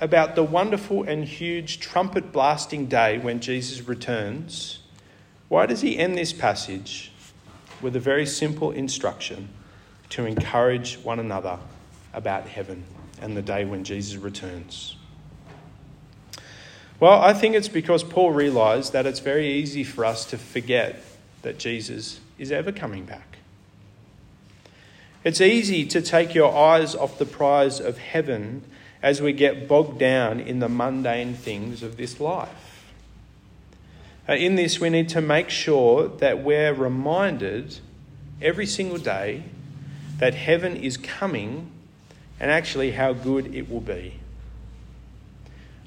about 0.00 0.34
the 0.34 0.42
wonderful 0.42 1.04
and 1.04 1.24
huge 1.24 1.78
trumpet 1.78 2.32
blasting 2.32 2.86
day 2.86 3.18
when 3.18 3.40
Jesus 3.40 3.86
returns? 3.86 4.80
Why 5.48 5.66
does 5.66 5.82
he 5.82 5.96
end 5.98 6.18
this 6.18 6.32
passage 6.32 7.12
with 7.80 7.94
a 7.94 8.00
very 8.00 8.26
simple 8.26 8.72
instruction 8.72 9.48
to 10.10 10.26
encourage 10.26 10.96
one 10.96 11.20
another 11.20 11.58
about 12.12 12.48
heaven 12.48 12.84
and 13.20 13.36
the 13.36 13.42
day 13.42 13.64
when 13.64 13.84
Jesus 13.84 14.16
returns? 14.16 14.96
Well, 17.04 17.20
I 17.20 17.34
think 17.34 17.54
it's 17.54 17.68
because 17.68 18.02
Paul 18.02 18.30
realised 18.30 18.94
that 18.94 19.04
it's 19.04 19.20
very 19.20 19.46
easy 19.46 19.84
for 19.84 20.06
us 20.06 20.24
to 20.24 20.38
forget 20.38 21.04
that 21.42 21.58
Jesus 21.58 22.18
is 22.38 22.50
ever 22.50 22.72
coming 22.72 23.04
back. 23.04 23.36
It's 25.22 25.38
easy 25.38 25.84
to 25.84 26.00
take 26.00 26.34
your 26.34 26.56
eyes 26.56 26.94
off 26.94 27.18
the 27.18 27.26
prize 27.26 27.78
of 27.78 27.98
heaven 27.98 28.64
as 29.02 29.20
we 29.20 29.34
get 29.34 29.68
bogged 29.68 29.98
down 29.98 30.40
in 30.40 30.60
the 30.60 30.68
mundane 30.70 31.34
things 31.34 31.82
of 31.82 31.98
this 31.98 32.20
life. 32.20 32.86
Uh, 34.26 34.32
in 34.32 34.54
this, 34.54 34.80
we 34.80 34.88
need 34.88 35.10
to 35.10 35.20
make 35.20 35.50
sure 35.50 36.08
that 36.08 36.42
we're 36.42 36.72
reminded 36.72 37.80
every 38.40 38.64
single 38.64 38.96
day 38.96 39.42
that 40.20 40.32
heaven 40.32 40.74
is 40.74 40.96
coming 40.96 41.70
and 42.40 42.50
actually 42.50 42.92
how 42.92 43.12
good 43.12 43.54
it 43.54 43.68
will 43.68 43.82
be. 43.82 44.20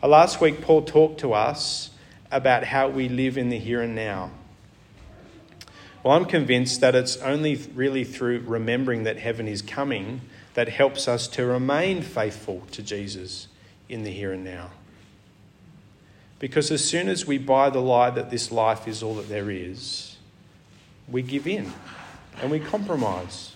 Uh, 0.01 0.07
last 0.07 0.39
week, 0.39 0.62
Paul 0.62 0.83
talked 0.83 1.19
to 1.21 1.33
us 1.33 1.89
about 2.31 2.65
how 2.65 2.88
we 2.88 3.10
live 3.10 3.36
in 3.36 3.49
the 3.49 3.57
here 3.57 3.81
and 3.81 3.95
now. 3.95 4.29
Well, 6.03 6.15
I'm 6.15 6.25
convinced 6.25 6.81
that 6.81 6.93
it's 6.93 7.17
only 7.17 7.55
really 7.73 8.03
through 8.03 8.41
remembering 8.45 9.03
that 9.03 9.17
heaven 9.17 9.47
is 9.47 9.63
coming 9.63 10.21
that 10.53 10.69
helps 10.69 11.07
us 11.07 11.27
to 11.29 11.45
remain 11.45 12.03
faithful 12.03 12.62
to 12.71 12.83
Jesus 12.83 13.47
in 13.89 14.03
the 14.03 14.12
here 14.12 14.31
and 14.31 14.43
now. 14.43 14.69
Because 16.38 16.69
as 16.69 16.88
soon 16.88 17.10
as 17.10 17.25
we 17.25 17.39
buy 17.39 17.71
the 17.71 17.81
lie 17.81 18.12
that 18.12 18.29
this 18.29 18.51
life 18.51 18.88
is 18.88 19.01
all 19.01 19.15
that 19.15 19.29
there 19.29 19.49
is, 19.49 20.17
we 21.07 21.23
give 21.23 21.47
in 21.47 21.73
and 22.39 22.51
we 22.51 22.60
compromise 22.60 23.53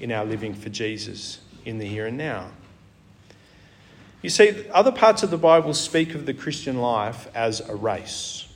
in 0.00 0.10
our 0.10 0.24
living 0.24 0.54
for 0.54 0.70
Jesus 0.70 1.40
in 1.66 1.78
the 1.78 1.86
here 1.86 2.06
and 2.06 2.16
now. 2.16 2.48
You 4.26 4.30
see, 4.30 4.64
other 4.72 4.90
parts 4.90 5.22
of 5.22 5.30
the 5.30 5.38
Bible 5.38 5.72
speak 5.72 6.12
of 6.16 6.26
the 6.26 6.34
Christian 6.34 6.78
life 6.78 7.28
as 7.32 7.60
a 7.60 7.76
race. 7.76 8.48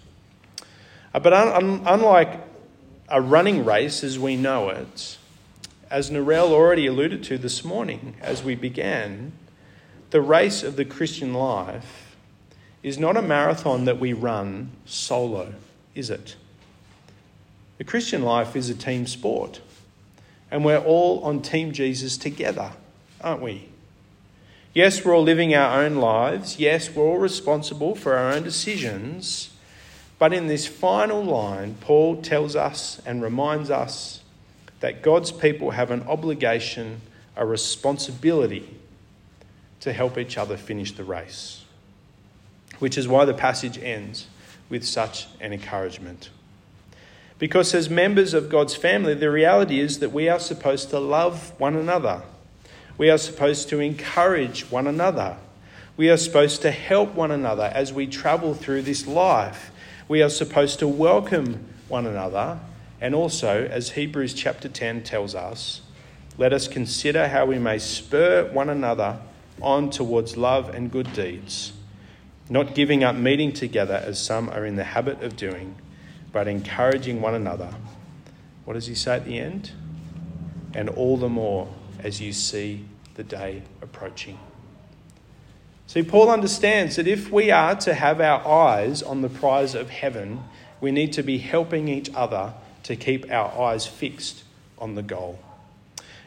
Uh, 1.14 1.20
but 1.20 1.32
un- 1.32 1.82
unlike 1.86 2.40
a 3.08 3.22
running 3.22 3.64
race 3.64 4.02
as 4.02 4.18
we 4.18 4.34
know 4.34 4.70
it, 4.70 5.16
as 5.88 6.10
Narelle 6.10 6.50
already 6.50 6.88
alluded 6.88 7.22
to 7.22 7.38
this 7.38 7.64
morning 7.64 8.16
as 8.20 8.42
we 8.42 8.56
began, 8.56 9.30
the 10.10 10.20
race 10.20 10.64
of 10.64 10.74
the 10.74 10.84
Christian 10.84 11.34
life 11.34 12.16
is 12.82 12.98
not 12.98 13.16
a 13.16 13.22
marathon 13.22 13.84
that 13.84 14.00
we 14.00 14.12
run 14.12 14.72
solo, 14.86 15.54
is 15.94 16.10
it? 16.10 16.34
The 17.78 17.84
Christian 17.84 18.24
life 18.24 18.56
is 18.56 18.68
a 18.68 18.74
team 18.74 19.06
sport, 19.06 19.60
and 20.50 20.64
we're 20.64 20.78
all 20.78 21.20
on 21.20 21.40
Team 21.42 21.70
Jesus 21.70 22.16
together, 22.16 22.72
aren't 23.20 23.40
we? 23.40 23.68
Yes, 24.72 25.04
we're 25.04 25.16
all 25.16 25.24
living 25.24 25.52
our 25.52 25.82
own 25.82 25.96
lives. 25.96 26.60
Yes, 26.60 26.90
we're 26.90 27.04
all 27.04 27.18
responsible 27.18 27.96
for 27.96 28.14
our 28.14 28.32
own 28.32 28.44
decisions. 28.44 29.50
But 30.20 30.32
in 30.32 30.46
this 30.46 30.66
final 30.66 31.24
line, 31.24 31.74
Paul 31.80 32.22
tells 32.22 32.54
us 32.54 33.00
and 33.04 33.20
reminds 33.20 33.68
us 33.68 34.22
that 34.78 35.02
God's 35.02 35.32
people 35.32 35.72
have 35.72 35.90
an 35.90 36.02
obligation, 36.04 37.00
a 37.36 37.44
responsibility 37.44 38.78
to 39.80 39.92
help 39.92 40.16
each 40.16 40.38
other 40.38 40.56
finish 40.56 40.92
the 40.92 41.04
race. 41.04 41.64
Which 42.78 42.96
is 42.96 43.08
why 43.08 43.24
the 43.24 43.34
passage 43.34 43.76
ends 43.76 44.28
with 44.68 44.84
such 44.84 45.26
an 45.40 45.52
encouragement. 45.52 46.30
Because 47.40 47.74
as 47.74 47.90
members 47.90 48.34
of 48.34 48.48
God's 48.48 48.76
family, 48.76 49.14
the 49.14 49.30
reality 49.30 49.80
is 49.80 49.98
that 49.98 50.12
we 50.12 50.28
are 50.28 50.38
supposed 50.38 50.90
to 50.90 51.00
love 51.00 51.58
one 51.58 51.74
another. 51.74 52.22
We 53.00 53.08
are 53.08 53.16
supposed 53.16 53.70
to 53.70 53.80
encourage 53.80 54.70
one 54.70 54.86
another. 54.86 55.38
We 55.96 56.10
are 56.10 56.18
supposed 56.18 56.60
to 56.60 56.70
help 56.70 57.14
one 57.14 57.30
another 57.30 57.72
as 57.74 57.94
we 57.94 58.06
travel 58.06 58.52
through 58.52 58.82
this 58.82 59.06
life. 59.06 59.70
We 60.06 60.20
are 60.20 60.28
supposed 60.28 60.80
to 60.80 60.86
welcome 60.86 61.64
one 61.88 62.06
another. 62.06 62.60
And 63.00 63.14
also, 63.14 63.64
as 63.64 63.92
Hebrews 63.92 64.34
chapter 64.34 64.68
10 64.68 65.02
tells 65.02 65.34
us, 65.34 65.80
let 66.36 66.52
us 66.52 66.68
consider 66.68 67.28
how 67.28 67.46
we 67.46 67.58
may 67.58 67.78
spur 67.78 68.44
one 68.52 68.68
another 68.68 69.18
on 69.62 69.88
towards 69.88 70.36
love 70.36 70.68
and 70.68 70.92
good 70.92 71.10
deeds, 71.14 71.72
not 72.50 72.74
giving 72.74 73.02
up 73.02 73.16
meeting 73.16 73.54
together 73.54 73.94
as 74.04 74.22
some 74.22 74.50
are 74.50 74.66
in 74.66 74.76
the 74.76 74.84
habit 74.84 75.22
of 75.22 75.36
doing, 75.38 75.74
but 76.32 76.46
encouraging 76.46 77.22
one 77.22 77.34
another. 77.34 77.72
What 78.66 78.74
does 78.74 78.88
he 78.88 78.94
say 78.94 79.16
at 79.16 79.24
the 79.24 79.38
end? 79.38 79.70
And 80.74 80.90
all 80.90 81.16
the 81.16 81.30
more 81.30 81.66
as 82.02 82.20
you 82.20 82.32
see 82.32 82.84
the 83.14 83.24
day 83.24 83.62
approaching. 83.82 84.38
See, 85.86 86.02
Paul 86.02 86.30
understands 86.30 86.96
that 86.96 87.08
if 87.08 87.32
we 87.32 87.50
are 87.50 87.74
to 87.76 87.94
have 87.94 88.20
our 88.20 88.46
eyes 88.46 89.02
on 89.02 89.22
the 89.22 89.28
prize 89.28 89.74
of 89.74 89.90
heaven, 89.90 90.44
we 90.80 90.92
need 90.92 91.12
to 91.14 91.22
be 91.22 91.38
helping 91.38 91.88
each 91.88 92.10
other 92.14 92.54
to 92.84 92.96
keep 92.96 93.30
our 93.30 93.50
eyes 93.60 93.86
fixed 93.86 94.44
on 94.78 94.94
the 94.94 95.02
goal. 95.02 95.40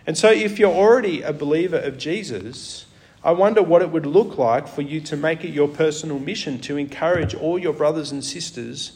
And 0.05 0.17
so, 0.17 0.29
if 0.29 0.59
you're 0.59 0.73
already 0.73 1.21
a 1.21 1.31
believer 1.31 1.77
of 1.77 1.97
Jesus, 1.97 2.85
I 3.23 3.31
wonder 3.31 3.63
what 3.63 3.81
it 3.81 3.89
would 3.89 4.05
look 4.05 4.37
like 4.37 4.67
for 4.67 4.81
you 4.81 4.99
to 5.01 5.15
make 5.15 5.45
it 5.45 5.53
your 5.53 5.69
personal 5.69 6.19
mission 6.19 6.59
to 6.59 6.75
encourage 6.75 7.33
all 7.33 7.57
your 7.57 7.71
brothers 7.71 8.11
and 8.11 8.23
sisters 8.23 8.91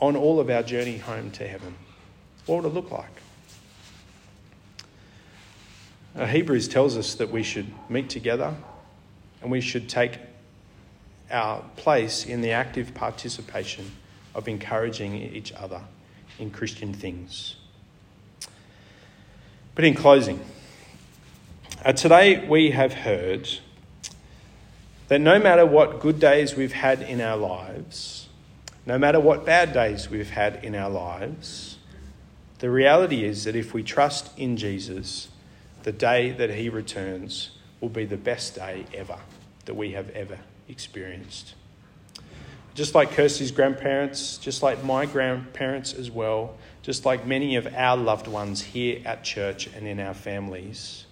on 0.00 0.16
all 0.16 0.40
of 0.40 0.48
our 0.48 0.62
journey 0.62 0.96
home 0.96 1.30
to 1.32 1.46
heaven. 1.46 1.74
What 2.46 2.62
would 2.62 2.70
it 2.70 2.74
look 2.74 2.90
like? 2.90 3.20
Uh, 6.16 6.26
Hebrews 6.26 6.66
tells 6.66 6.96
us 6.96 7.14
that 7.14 7.30
we 7.30 7.42
should 7.42 7.66
meet 7.88 8.10
together 8.10 8.54
and 9.42 9.50
we 9.50 9.60
should 9.60 9.88
take 9.88 10.18
our 11.30 11.62
place 11.76 12.26
in 12.26 12.40
the 12.40 12.50
active 12.50 12.94
participation 12.94 13.92
of 14.34 14.48
encouraging 14.48 15.14
each 15.14 15.52
other 15.52 15.82
in 16.38 16.50
Christian 16.50 16.92
things. 16.92 17.56
But 19.74 19.84
in 19.84 19.94
closing, 19.94 20.40
uh, 21.84 21.92
today 21.92 22.46
we 22.46 22.72
have 22.72 22.92
heard 22.92 23.48
that 25.08 25.20
no 25.20 25.38
matter 25.38 25.64
what 25.64 26.00
good 26.00 26.18
days 26.20 26.56
we've 26.56 26.72
had 26.72 27.02
in 27.02 27.20
our 27.20 27.36
lives, 27.36 28.28
no 28.84 28.98
matter 28.98 29.20
what 29.20 29.46
bad 29.46 29.72
days 29.72 30.10
we've 30.10 30.30
had 30.30 30.64
in 30.64 30.74
our 30.74 30.90
lives, 30.90 31.78
the 32.58 32.68
reality 32.68 33.24
is 33.24 33.44
that 33.44 33.56
if 33.56 33.72
we 33.72 33.82
trust 33.82 34.36
in 34.38 34.56
Jesus, 34.56 35.29
the 35.82 35.92
day 35.92 36.30
that 36.32 36.50
he 36.50 36.68
returns 36.68 37.50
will 37.80 37.88
be 37.88 38.04
the 38.04 38.16
best 38.16 38.54
day 38.54 38.84
ever 38.94 39.18
that 39.64 39.74
we 39.74 39.92
have 39.92 40.10
ever 40.10 40.38
experienced. 40.68 41.54
Just 42.74 42.94
like 42.94 43.10
Kirsty's 43.12 43.50
grandparents, 43.50 44.38
just 44.38 44.62
like 44.62 44.84
my 44.84 45.06
grandparents 45.06 45.92
as 45.92 46.10
well, 46.10 46.56
just 46.82 47.04
like 47.04 47.26
many 47.26 47.56
of 47.56 47.66
our 47.74 47.96
loved 47.96 48.28
ones 48.28 48.62
here 48.62 49.02
at 49.04 49.24
church 49.24 49.66
and 49.68 49.86
in 49.86 49.98
our 50.00 50.14
families, 50.14 51.06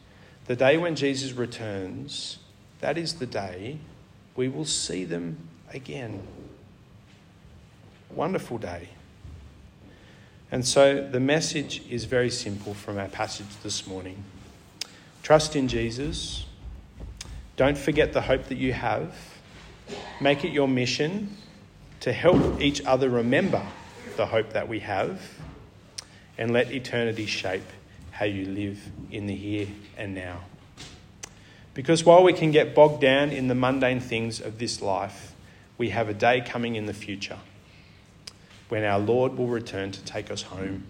the 0.47 0.57
day 0.57 0.77
when 0.77 0.97
Jesus 0.97 1.33
returns, 1.33 2.39
that 2.81 2.97
is 2.97 3.15
the 3.15 3.27
day 3.27 3.79
we 4.37 4.49
will 4.49 4.65
see 4.65 5.05
them 5.05 5.37
again. 5.73 6.23
Wonderful 8.15 8.59
day. 8.59 8.89
And 10.51 10.67
so 10.67 11.07
the 11.07 11.21
message 11.21 11.83
is 11.91 12.05
very 12.05 12.31
simple 12.31 12.73
from 12.73 12.99
our 12.99 13.09
passage 13.09 13.49
this 13.63 13.87
morning. 13.87 14.25
Trust 15.29 15.57
in 15.57 15.69
Jesus. 15.69 16.47
Don't 17.59 17.77
forget 17.77 18.15
the 18.15 18.23
hope 18.23 18.47
that 18.47 18.57
you 18.57 18.73
have. 18.73 19.15
Make 20.23 20.43
it 20.43 20.53
your 20.53 20.67
mission 20.67 21.37
to 22.01 22.15
help 22.15 22.63
each 22.63 22.83
other 22.87 23.11
remember 23.11 23.63
the 24.17 24.25
hope 24.25 24.55
that 24.55 24.69
we 24.69 24.81
have. 24.81 25.21
And 26.39 26.51
let 26.55 26.73
eternity 26.73 27.27
shape 27.27 27.67
how 28.11 28.25
you 28.25 28.47
live 28.47 28.81
in 29.11 29.27
the 29.27 29.35
here 29.35 29.67
and 29.99 30.15
now. 30.15 30.45
Because 31.75 32.07
while 32.07 32.23
we 32.23 32.33
can 32.33 32.51
get 32.51 32.75
bogged 32.75 33.03
down 33.03 33.29
in 33.29 33.49
the 33.49 33.55
mundane 33.55 34.01
things 34.01 34.41
of 34.41 34.59
this 34.59 34.81
life, 34.81 35.35
we 35.77 35.91
have 35.91 36.09
a 36.09 36.15
day 36.15 36.41
coming 36.41 36.75
in 36.75 36.87
the 36.87 36.95
future 36.95 37.37
when 38.71 38.83
our 38.83 38.99
Lord 38.99 39.37
will 39.37 39.49
return 39.49 39.93
to 39.93 40.01
take 40.05 40.31
us 40.31 40.41
home. 40.41 40.85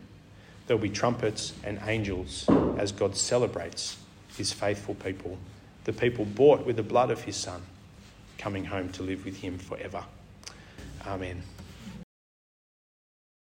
There'll 0.69 0.81
be 0.81 0.91
trumpets 0.91 1.55
and 1.65 1.81
angels 1.85 2.49
as 2.79 2.93
God 2.93 3.17
celebrates 3.17 3.97
his 4.39 4.53
faithful 4.53 4.95
people, 4.95 5.39
the 5.85 5.93
people 5.93 6.25
bought 6.25 6.65
with 6.65 6.77
the 6.77 6.83
blood 6.83 7.11
of 7.11 7.23
his 7.23 7.37
Son, 7.37 7.63
coming 8.39 8.65
home 8.65 8.91
to 8.93 9.03
live 9.03 9.25
with 9.25 9.37
him 9.37 9.59
forever. 9.59 10.05
Amen. 11.07 11.43